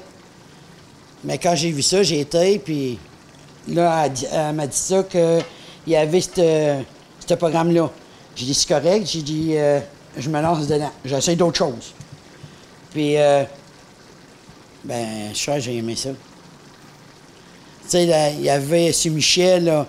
Mais 1.24 1.38
quand 1.38 1.56
j'ai 1.56 1.72
vu 1.72 1.82
ça, 1.82 2.04
j'ai 2.04 2.22
été, 2.22 2.60
puis 2.60 2.98
là, 3.68 4.06
elle, 4.06 4.14
dit- 4.14 4.28
m'a 4.54 4.68
dit 4.68 4.78
ça 4.78 5.04
qu'il 5.04 5.44
y 5.88 5.96
avait 5.96 6.22
ce 6.22 6.82
ce 7.28 7.34
programme-là. 7.34 7.90
J'ai 8.36 8.46
dit, 8.46 8.54
c'est 8.54 8.68
correct. 8.68 9.08
J'ai 9.12 9.22
dit, 9.22 9.54
euh, 9.56 9.80
je 10.18 10.30
me 10.30 10.40
lance 10.42 10.68
dedans. 10.68 10.92
J'essaie 11.04 11.36
d'autres 11.36 11.58
choses. 11.58 11.94
Puis, 12.92 13.18
euh, 13.18 13.44
ben, 14.84 15.32
je 15.34 15.42
crois 15.42 15.56
que 15.56 15.62
j'ai 15.62 15.76
aimé 15.78 15.96
ça. 15.96 16.10
Tu 17.84 17.90
sais, 17.90 18.34
il 18.38 18.44
y 18.44 18.50
avait 18.50 18.92
sur 18.92 19.12
Michel, 19.12 19.66
là, 19.66 19.88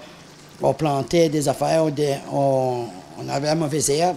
on 0.63 0.73
plantait 0.73 1.29
des 1.29 1.49
affaires, 1.49 1.85
on, 2.33 2.87
avait 3.29 3.47
la 3.47 3.55
mauvaise 3.55 3.91
herbe. 3.91 4.17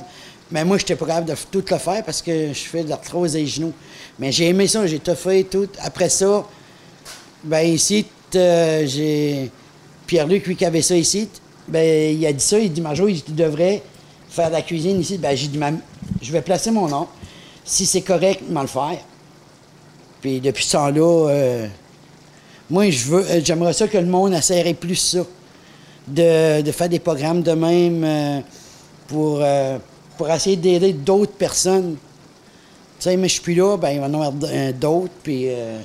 Mais 0.52 0.66
moi, 0.66 0.78
j'étais 0.78 0.96
pas 0.96 1.06
capable 1.06 1.28
de 1.28 1.36
tout 1.52 1.64
le 1.70 1.78
faire 1.78 2.04
parce 2.04 2.22
que 2.22 2.54
je 2.54 2.60
fais 2.60 2.84
de 2.84 2.90
l'arthrose 2.90 3.34
des 3.34 3.46
genoux. 3.46 3.74
Mais 4.18 4.32
j'ai 4.32 4.48
aimé 4.48 4.68
ça, 4.68 4.86
j'ai 4.88 5.00
tout 5.00 5.16
fait, 5.16 5.44
tout. 5.44 5.70
Après 5.80 6.10
ça, 6.10 6.46
ben 7.44 7.62
ici, 7.62 8.06
euh, 8.36 8.86
j'ai 8.88 9.52
Pierre-Luc, 10.08 10.48
lui, 10.48 10.56
qui 10.56 10.66
avait 10.66 10.82
ça 10.82 10.96
ici, 10.96 11.30
ben 11.68 12.16
il 12.16 12.26
a 12.26 12.34
dit 12.34 12.44
ça, 12.44 12.58
il 12.58 12.74
dit, 12.74 12.82
Marjo, 12.82 13.08
il 13.08 13.24
devrait 13.36 13.84
faire 14.30 14.48
de 14.48 14.54
la 14.54 14.62
cuisine 14.64 15.00
ici. 15.00 15.18
Ben 15.18 15.36
j'ai 15.36 15.48
dit, 15.48 15.60
je 16.22 16.32
vais 16.32 16.42
placer 16.42 16.72
mon 16.72 16.88
nom. 16.88 17.08
Si 17.64 17.86
c'est 17.86 18.02
correct, 18.02 18.42
m'en 18.50 18.62
le 18.62 18.68
faire. 18.68 18.98
Puis 20.22 20.42
depuis 20.42 20.66
ce 20.66 20.72
temps-là, 20.74 21.30
euh, 21.30 21.68
moi, 22.70 22.86
euh, 22.86 23.42
j'aimerais 23.44 23.74
ça 23.74 23.88
que 23.88 23.98
le 23.98 24.06
monde 24.06 24.34
essaierait 24.34 24.74
plus 24.74 24.96
ça, 24.96 25.20
de, 26.10 26.72
faire 26.72 26.90
des 26.90 27.00
programmes 27.00 27.42
de 27.42 27.52
même 27.52 28.04
euh, 28.04 28.40
pour, 29.08 29.40
euh, 29.42 29.78
pour 30.18 30.30
essayer 30.30 30.56
d'aider 30.56 30.94
d'autres 30.94 31.34
personnes. 31.34 31.96
Tu 33.00 33.04
sais, 33.04 33.18
mais 33.18 33.28
je 33.28 33.34
suis 33.34 33.42
plus 33.42 33.56
là, 33.56 33.78
ben 33.78 33.92
il 33.92 34.00
va 34.00 34.08
y 34.08 34.10
en 34.10 34.14
avoir 34.14 34.34
euh, 34.44 34.72
d'autres, 34.74 35.14
puis... 35.24 35.46
Euh, 35.48 35.80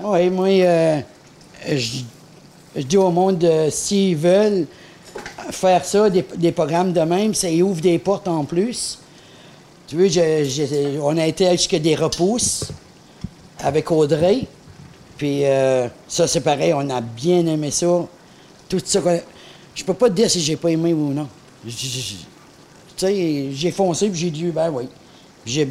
oui, 0.00 0.30
moi, 0.30 0.48
je, 1.66 2.82
dis 2.82 2.96
au 2.96 3.10
monde, 3.10 3.44
s'ils 3.70 4.16
veulent 4.16 4.66
faire 5.50 5.84
ça, 5.84 6.08
des, 6.08 6.24
des 6.36 6.52
programmes 6.52 6.92
de 6.92 7.00
même, 7.00 7.34
ça 7.34 7.48
ouvre 7.50 7.80
des 7.80 7.98
portes 7.98 8.28
en 8.28 8.44
plus. 8.44 9.00
Tu 9.88 10.08
j'ai- 10.08 11.00
on 11.02 11.16
a 11.16 11.26
été 11.26 11.50
jusqu'à 11.50 11.80
des 11.80 11.96
repousses 11.96 12.70
avec 13.58 13.90
Audrey. 13.90 14.42
Puis 15.16 15.42
ça, 16.06 16.28
c'est 16.28 16.42
pareil, 16.42 16.72
on 16.74 16.88
a 16.90 17.00
bien 17.00 17.44
aimé 17.46 17.72
ça. 17.72 18.06
Tout 18.68 18.80
ça. 18.84 19.00
qu'on 19.00 19.10
a- 19.10 19.20
Je 19.74 19.84
peux 19.84 19.94
pas 19.94 20.08
te 20.08 20.14
dire 20.14 20.30
si 20.30 20.40
j'ai 20.40 20.56
pas 20.56 20.70
aimé 20.70 20.92
ou 20.92 21.12
non. 21.12 21.28
Tu 21.64 21.70
sais, 22.96 23.48
j'ai 23.52 23.70
foncé 23.70 24.08
puis 24.10 24.18
j'ai 24.18 24.30
dit, 24.30 24.44
ben 24.50 24.70
oui. 24.70 24.88
J'ai 25.46 25.68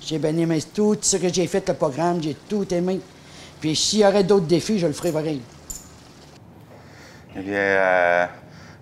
j'ai 0.00 0.18
bien 0.18 0.36
aimé 0.36 0.60
tout 0.74 0.96
ce 1.00 1.16
que 1.16 1.32
j'ai 1.32 1.46
fait, 1.46 1.66
le 1.68 1.74
programme, 1.74 2.22
j'ai 2.22 2.34
tout 2.48 2.66
aimé. 2.72 3.00
Puis 3.60 3.74
s'il 3.76 3.98
y 4.00 4.04
aurait 4.06 4.22
d'autres 4.24 4.46
défis, 4.46 4.78
je 4.78 4.86
le 4.86 4.92
ferai 4.92 5.10
pareil. 5.12 5.40
Eh 7.36 7.40
bien, 7.40 7.52
euh, 7.58 8.26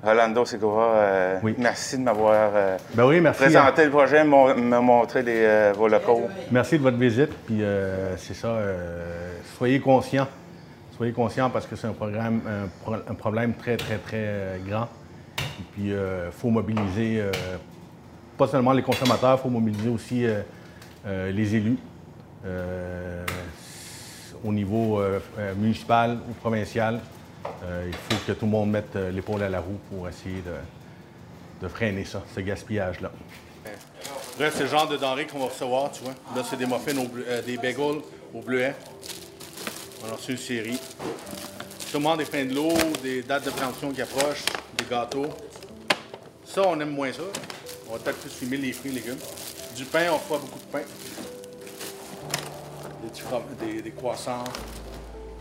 Rolando 0.05 0.44
Segura, 0.44 0.88
euh, 0.94 1.38
Oui. 1.42 1.55
merci 1.59 1.96
de 1.96 2.02
m'avoir 2.02 2.50
euh, 2.55 2.76
Ben 2.94 3.07
oui, 3.07 3.20
présenté 3.33 3.85
le 3.87 3.90
projet, 3.90 4.22
me 4.24 4.79
montrer 4.81 5.22
les, 5.22 5.40
euh, 5.42 5.72
vos 5.76 5.88
locaux. 5.88 6.29
Merci 6.52 6.79
de 6.79 6.83
votre 6.83 6.98
visite. 6.98 7.31
Puis 7.46 7.62
euh, 7.62 8.14
c'est 8.18 8.35
ça, 8.35 8.48
euh, 8.48 9.33
soyez 9.59 9.81
conscients. 9.81 10.29
Soyez 10.96 11.12
conscients 11.12 11.50
parce 11.50 11.66
que 11.66 11.76
c'est 11.76 11.87
un 11.87 11.90
un, 11.90 12.68
pro- 12.82 12.94
un 12.94 13.14
problème 13.14 13.54
très, 13.54 13.76
très, 13.76 13.98
très 13.98 14.16
euh, 14.16 14.59
grand. 14.66 14.88
Et 15.38 15.62
puis, 15.72 15.88
il 15.90 16.30
faut 16.32 16.48
mobiliser 16.50 17.20
euh, 17.20 17.30
pas 18.38 18.46
seulement 18.48 18.72
les 18.72 18.82
consommateurs, 18.82 19.38
il 19.38 19.42
faut 19.42 19.50
mobiliser 19.50 19.88
aussi 19.90 20.24
euh, 20.24 20.40
euh, 21.06 21.30
les 21.32 21.54
élus 21.54 21.78
euh, 22.46 23.24
au 24.44 24.52
niveau 24.52 24.98
euh, 25.00 25.20
euh, 25.38 25.54
municipal 25.54 26.18
ou 26.28 26.32
provincial. 26.35 27.00
Euh, 27.64 27.85
il 27.88 27.94
faut 27.94 28.22
que 28.26 28.32
tout 28.32 28.46
le 28.46 28.50
monde 28.50 28.70
mette 28.70 28.96
euh, 28.96 29.11
l'épaule 29.11 29.42
à 29.42 29.48
la 29.48 29.61
roue 29.61 29.78
pour 29.90 30.09
essayer 30.09 30.42
de, 30.42 31.68
freiner 31.68 32.04
ça, 32.04 32.22
ce 32.35 32.40
gaspillage-là. 32.40 33.11
Là, 34.38 34.50
c'est 34.50 34.64
le 34.64 34.68
genre 34.68 34.88
de 34.88 34.96
denrées 34.96 35.26
qu'on 35.26 35.38
va 35.38 35.46
recevoir, 35.46 35.90
tu 35.92 36.02
vois. 36.04 36.14
Là, 36.35 36.42
c'est 36.48 36.56
des 36.56 36.66
muffins, 36.66 36.96
au 36.98 37.09
bleu- 37.09 37.24
euh, 37.28 37.42
des 37.42 37.56
bagels 37.56 38.00
au 38.35 38.40
bleuet. 38.40 38.74
On 40.07 40.12
a 40.12 40.16
reçu 40.16 40.33
une 40.33 40.38
série. 40.38 40.79
Sûrement 41.79 42.16
des 42.16 42.25
fins 42.25 42.45
de 42.45 42.55
l'eau, 42.55 42.73
des 43.03 43.23
dates 43.23 43.45
de 43.45 43.51
préemption 43.51 43.90
qui 43.90 44.03
approchent, 44.03 44.45
des 44.77 44.85
gâteaux. 44.85 45.27
Ça, 46.45 46.62
on 46.66 46.79
aime 46.79 46.90
moins 46.90 47.12
ça. 47.12 47.23
On 47.88 47.95
va 47.95 47.99
peut-être 47.99 48.19
plus 48.19 48.31
filmer 48.31 48.57
les 48.57 48.73
fruits 48.73 48.92
et 48.92 48.95
légumes. 48.95 49.19
Du 49.75 49.85
pain, 49.85 50.07
on 50.12 50.19
reçoit 50.19 50.38
beaucoup 50.38 50.59
de 50.59 50.64
pain. 50.64 50.83
Des, 53.03 53.66
des, 53.66 53.83
des 53.83 53.90
croissants, 53.90 54.45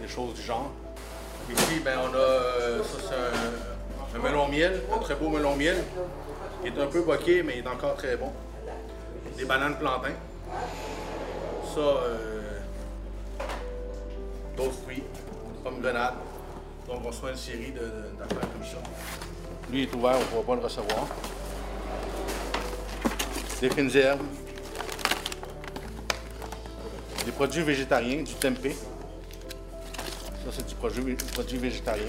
des 0.02 0.08
choses 0.08 0.34
du 0.34 0.42
genre. 0.42 0.72
Ici, 1.52 1.80
ben, 1.84 2.00
on 2.04 2.14
a, 2.14 2.18
euh, 2.18 2.84
ça 2.84 2.98
c'est 3.08 4.18
un, 4.18 4.20
un 4.20 4.24
melon 4.24 4.48
miel, 4.48 4.82
un 4.94 4.98
très 5.00 5.16
beau 5.16 5.30
melon 5.30 5.56
miel. 5.56 5.84
Il 6.64 6.74
est 6.74 6.82
un 6.82 6.88
peu 6.88 7.02
boqué, 7.02 7.44
mais 7.44 7.58
il 7.58 7.66
est 7.66 7.68
encore 7.68 7.96
très 7.96 8.16
bon. 8.18 8.32
Des 9.38 9.46
bananes 9.46 9.78
plantains. 9.78 10.16
Ça, 11.74 11.80
euh, 11.80 12.35
d'autres 14.56 14.74
fruits, 14.84 15.04
pommes 15.64 15.82
grenades. 15.82 16.14
Donc, 16.88 17.02
on 17.04 17.08
reçoit 17.08 17.32
une 17.32 17.38
série 17.38 17.72
d'affaires 17.72 18.40
comme 18.52 18.64
ça. 18.64 18.78
Lui 19.72 19.84
est 19.84 19.94
ouvert, 19.96 20.16
on 20.16 20.20
ne 20.20 20.26
pourra 20.26 20.44
pas 20.44 20.56
le 20.56 20.62
recevoir. 20.62 21.08
Des 23.62 23.70
fines 23.70 23.92
herbes. 23.96 24.22
Des 27.26 27.32
produits 27.32 27.64
végétariens, 27.64 28.22
du 28.22 28.34
tempeh. 28.36 28.74
Ça, 28.74 30.52
c'est 30.52 30.68
du 30.68 30.76
produit, 30.76 31.16
produit 31.34 31.58
végétarien. 31.58 32.06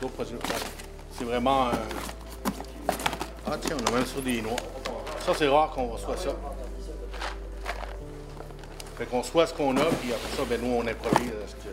D'autres 0.00 0.14
produits. 0.14 0.36
C'est 1.16 1.24
vraiment. 1.24 1.68
un- 1.68 1.72
Ah, 3.46 3.56
tiens, 3.60 3.76
on 3.80 3.86
a 3.86 3.90
même 3.92 4.06
sur 4.06 4.20
des 4.22 4.42
noix. 4.42 4.56
Ça, 5.24 5.32
c'est 5.38 5.46
rare 5.46 5.70
qu'on 5.70 5.86
reçoit 5.86 6.16
ça. 6.16 6.30
Fait 8.96 9.04
qu'on 9.04 9.20
reçoit 9.20 9.46
ce 9.46 9.52
qu'on 9.52 9.76
a, 9.76 9.84
puis 9.84 10.10
après 10.12 10.36
ça, 10.36 10.42
ben, 10.48 10.58
nous, 10.60 10.74
on 10.74 10.86
improvise 10.86 11.30
euh, 11.30 11.46
ce 11.46 11.54
que. 11.56 11.68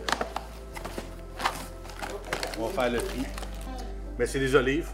On 2.58 2.66
va 2.66 2.82
faire 2.82 2.92
le 2.92 2.98
prix. 2.98 3.24
Mais 4.18 4.26
c'est 4.26 4.38
des 4.38 4.54
olives. 4.54 4.88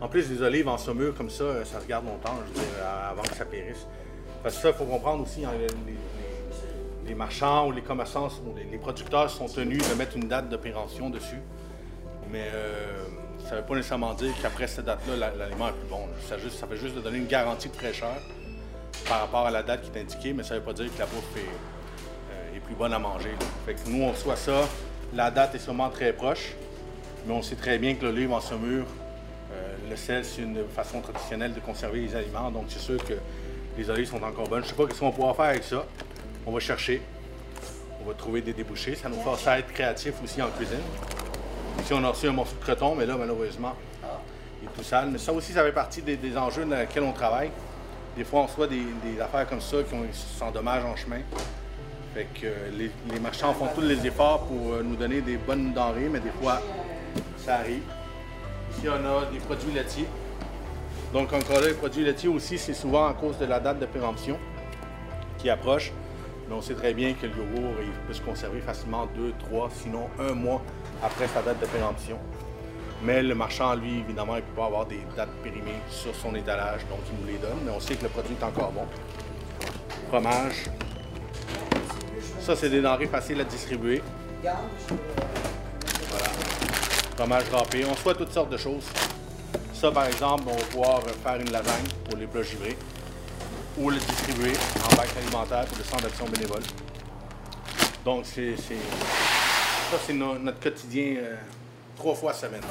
En 0.00 0.08
plus, 0.08 0.28
des 0.28 0.40
olives 0.40 0.68
en 0.68 0.78
saumure 0.78 1.14
comme 1.14 1.28
ça, 1.28 1.44
euh, 1.44 1.64
ça 1.64 1.80
se 1.80 1.86
garde 1.86 2.06
longtemps, 2.06 2.36
je 2.46 2.48
veux 2.48 2.64
dire, 2.64 2.74
euh, 2.78 3.10
avant 3.10 3.22
que 3.22 3.34
ça 3.34 3.44
périsse. 3.44 3.86
Parce 4.42 4.54
que 4.56 4.62
ça, 4.62 4.68
il 4.68 4.74
faut 4.74 4.84
comprendre 4.84 5.24
aussi, 5.24 5.44
hein, 5.44 5.50
les, 7.06 7.14
marchands 7.14 7.66
ou 7.66 7.72
les 7.72 7.82
commerçants, 7.82 8.28
les, 8.70 8.78
producteurs 8.78 9.28
sont 9.28 9.46
tenus 9.46 9.86
de 9.90 9.94
mettre 9.96 10.16
une 10.16 10.28
date 10.28 10.48
de 10.48 10.56
péremption 10.56 11.10
dessus. 11.10 11.40
Mais 12.30 12.44
euh, 12.54 13.02
ça 13.46 13.56
ne 13.56 13.60
veut 13.60 13.66
pas 13.66 13.74
nécessairement 13.74 14.14
dire 14.14 14.32
qu'après 14.40 14.68
cette 14.68 14.84
date-là, 14.84 15.16
la- 15.16 15.34
l'aliment 15.34 15.68
est 15.68 15.72
plus 15.72 15.88
bon. 15.88 16.06
Ça, 16.28 16.36
ça 16.38 16.66
fait 16.68 16.76
juste 16.76 16.94
de 16.94 17.00
donner 17.00 17.18
une 17.18 17.26
garantie 17.26 17.68
de 17.68 17.74
fraîcheur 17.74 18.14
par 19.10 19.22
rapport 19.22 19.44
à 19.44 19.50
la 19.50 19.64
date 19.64 19.82
qui 19.82 19.98
est 19.98 20.00
indiquée, 20.00 20.32
mais 20.32 20.44
ça 20.44 20.54
ne 20.54 20.60
veut 20.60 20.64
pas 20.64 20.72
dire 20.72 20.86
que 20.94 20.98
la 21.00 21.06
bouffe 21.06 21.36
est, 21.36 21.40
euh, 21.40 22.60
plus 22.64 22.76
bonne 22.76 22.94
à 22.94 22.98
manger. 23.00 23.34
que 23.66 23.90
nous, 23.90 24.04
on 24.04 24.12
reçoit 24.12 24.36
ça. 24.36 24.68
La 25.12 25.32
date 25.32 25.56
est 25.56 25.58
sûrement 25.58 25.90
très 25.90 26.12
proche, 26.12 26.54
mais 27.26 27.34
on 27.34 27.42
sait 27.42 27.56
très 27.56 27.76
bien 27.78 27.96
que 27.96 28.04
l'olive 28.04 28.32
en 28.32 28.40
saumure, 28.40 28.86
euh, 29.52 29.74
le 29.90 29.96
sel, 29.96 30.24
c'est 30.24 30.42
une 30.42 30.62
façon 30.68 31.00
traditionnelle 31.00 31.52
de 31.52 31.58
conserver 31.58 32.02
les 32.02 32.14
aliments. 32.14 32.52
Donc, 32.52 32.66
c'est 32.68 32.78
sûr 32.78 33.04
que 33.04 33.14
les 33.76 33.90
olives 33.90 34.08
sont 34.08 34.22
encore 34.22 34.46
bonnes. 34.46 34.62
Je 34.62 34.72
ne 34.72 34.76
sais 34.76 34.86
pas 34.86 34.94
ce 34.94 35.00
qu'on 35.00 35.10
pouvoir 35.10 35.34
faire 35.34 35.46
avec 35.46 35.64
ça. 35.64 35.84
On 36.46 36.52
va 36.52 36.60
chercher. 36.60 37.02
On 38.00 38.06
va 38.06 38.14
trouver 38.14 38.42
des 38.42 38.52
débouchés. 38.52 38.94
Ça 38.94 39.08
nous 39.08 39.20
force 39.22 39.44
à 39.48 39.58
être 39.58 39.72
créatifs 39.72 40.14
aussi 40.22 40.40
en 40.40 40.50
cuisine. 40.50 40.78
Ici, 41.80 41.92
on 41.94 42.04
a 42.04 42.10
reçu 42.10 42.28
un 42.28 42.32
morceau 42.32 42.54
de 42.54 42.62
croton, 42.62 42.94
mais 42.94 43.06
là, 43.06 43.16
malheureusement, 43.18 43.74
il 44.62 44.68
est 44.68 44.72
tout 44.72 44.84
sale. 44.84 45.08
Mais 45.10 45.18
ça 45.18 45.32
aussi, 45.32 45.52
ça 45.52 45.64
fait 45.64 45.72
partie 45.72 46.00
des 46.00 46.36
enjeux 46.36 46.64
dans 46.64 46.78
lesquels 46.78 47.02
on 47.02 47.12
travaille. 47.12 47.50
Des 48.16 48.24
fois, 48.24 48.40
on 48.40 48.46
reçoit 48.46 48.66
des, 48.66 48.82
des 49.04 49.20
affaires 49.20 49.48
comme 49.48 49.60
ça 49.60 49.78
qui 49.82 49.94
s'endommagent 50.38 50.84
en 50.84 50.96
chemin. 50.96 51.20
Fait 52.14 52.26
que 52.34 52.46
euh, 52.46 52.70
les, 53.12 53.20
marchands 53.20 53.54
font 53.54 53.68
tous 53.72 53.82
les 53.82 54.04
efforts 54.04 54.46
pour 54.46 54.72
euh, 54.72 54.82
nous 54.82 54.96
donner 54.96 55.20
des 55.20 55.36
bonnes 55.36 55.72
denrées, 55.72 56.08
mais 56.10 56.18
des 56.18 56.30
fois, 56.42 56.60
ça 57.36 57.56
arrive. 57.56 57.82
Ici, 58.72 58.88
on 58.88 59.06
a 59.06 59.30
des 59.30 59.38
produits 59.38 59.72
laitiers. 59.72 60.08
Donc, 61.12 61.32
encore 61.32 61.60
là, 61.60 61.68
les 61.68 61.74
produits 61.74 62.04
laitiers 62.04 62.28
aussi, 62.28 62.58
c'est 62.58 62.74
souvent 62.74 63.06
à 63.06 63.14
cause 63.14 63.38
de 63.38 63.46
la 63.46 63.60
date 63.60 63.78
de 63.78 63.86
péremption 63.86 64.38
qui 65.38 65.48
approche. 65.50 65.92
Mais 66.48 66.54
on 66.56 66.60
sait 66.60 66.74
très 66.74 66.94
bien 66.94 67.14
que 67.14 67.26
le 67.26 67.32
yogourt 67.32 67.74
peut 68.08 68.12
se 68.12 68.22
conserver 68.22 68.60
facilement 68.60 69.06
deux, 69.14 69.32
trois, 69.38 69.70
sinon 69.72 70.08
un 70.18 70.32
mois 70.32 70.62
après 71.04 71.28
sa 71.28 71.42
date 71.42 71.60
de 71.60 71.66
péremption. 71.66 72.18
Mais 73.02 73.22
le 73.22 73.34
marchand, 73.34 73.74
lui, 73.74 74.00
évidemment, 74.00 74.34
il 74.36 74.40
ne 74.42 74.42
peut 74.42 74.56
pas 74.56 74.66
avoir 74.66 74.84
des 74.86 75.00
dates 75.16 75.30
périmées 75.42 75.80
sur 75.90 76.14
son 76.14 76.34
étalage, 76.34 76.80
donc 76.90 76.98
il 77.10 77.18
nous 77.20 77.32
les 77.32 77.38
donne. 77.38 77.58
Mais 77.64 77.70
on 77.70 77.80
sait 77.80 77.94
que 77.96 78.02
le 78.02 78.08
produit 78.10 78.36
est 78.38 78.44
encore 78.44 78.72
bon. 78.72 78.86
Fromage. 80.08 80.64
Ça, 82.40 82.54
c'est 82.56 82.68
des 82.68 82.80
denrées 82.82 83.06
faciles 83.06 83.40
à 83.40 83.44
distribuer. 83.44 84.02
Voilà. 84.42 86.24
Fromage 87.16 87.44
râpé. 87.52 87.84
On 87.90 87.94
soit 87.94 88.14
toutes 88.14 88.32
sortes 88.32 88.50
de 88.50 88.56
choses. 88.58 88.84
Ça, 89.72 89.90
par 89.90 90.04
exemple, 90.06 90.44
on 90.46 90.56
va 90.56 90.62
pouvoir 90.64 91.00
faire 91.24 91.36
une 91.36 91.50
lasagne 91.50 91.86
pour 92.08 92.18
les 92.18 92.26
plats 92.26 92.42
givrés 92.42 92.76
ou 93.78 93.88
le 93.88 93.96
distribuer 93.96 94.52
en 94.84 94.94
bac 94.96 95.08
alimentaire 95.16 95.64
pour 95.66 95.78
le 95.78 95.84
centre 95.84 96.02
d'action 96.02 96.26
bénévole. 96.26 96.62
Donc, 98.04 98.24
c'est, 98.26 98.56
ça, 98.56 99.96
c'est 100.06 100.12
no- 100.12 100.38
notre 100.38 100.60
quotidien 100.60 101.14
euh, 101.18 101.36
trois 102.00 102.14
fois 102.14 102.32
semaine. 102.32 102.62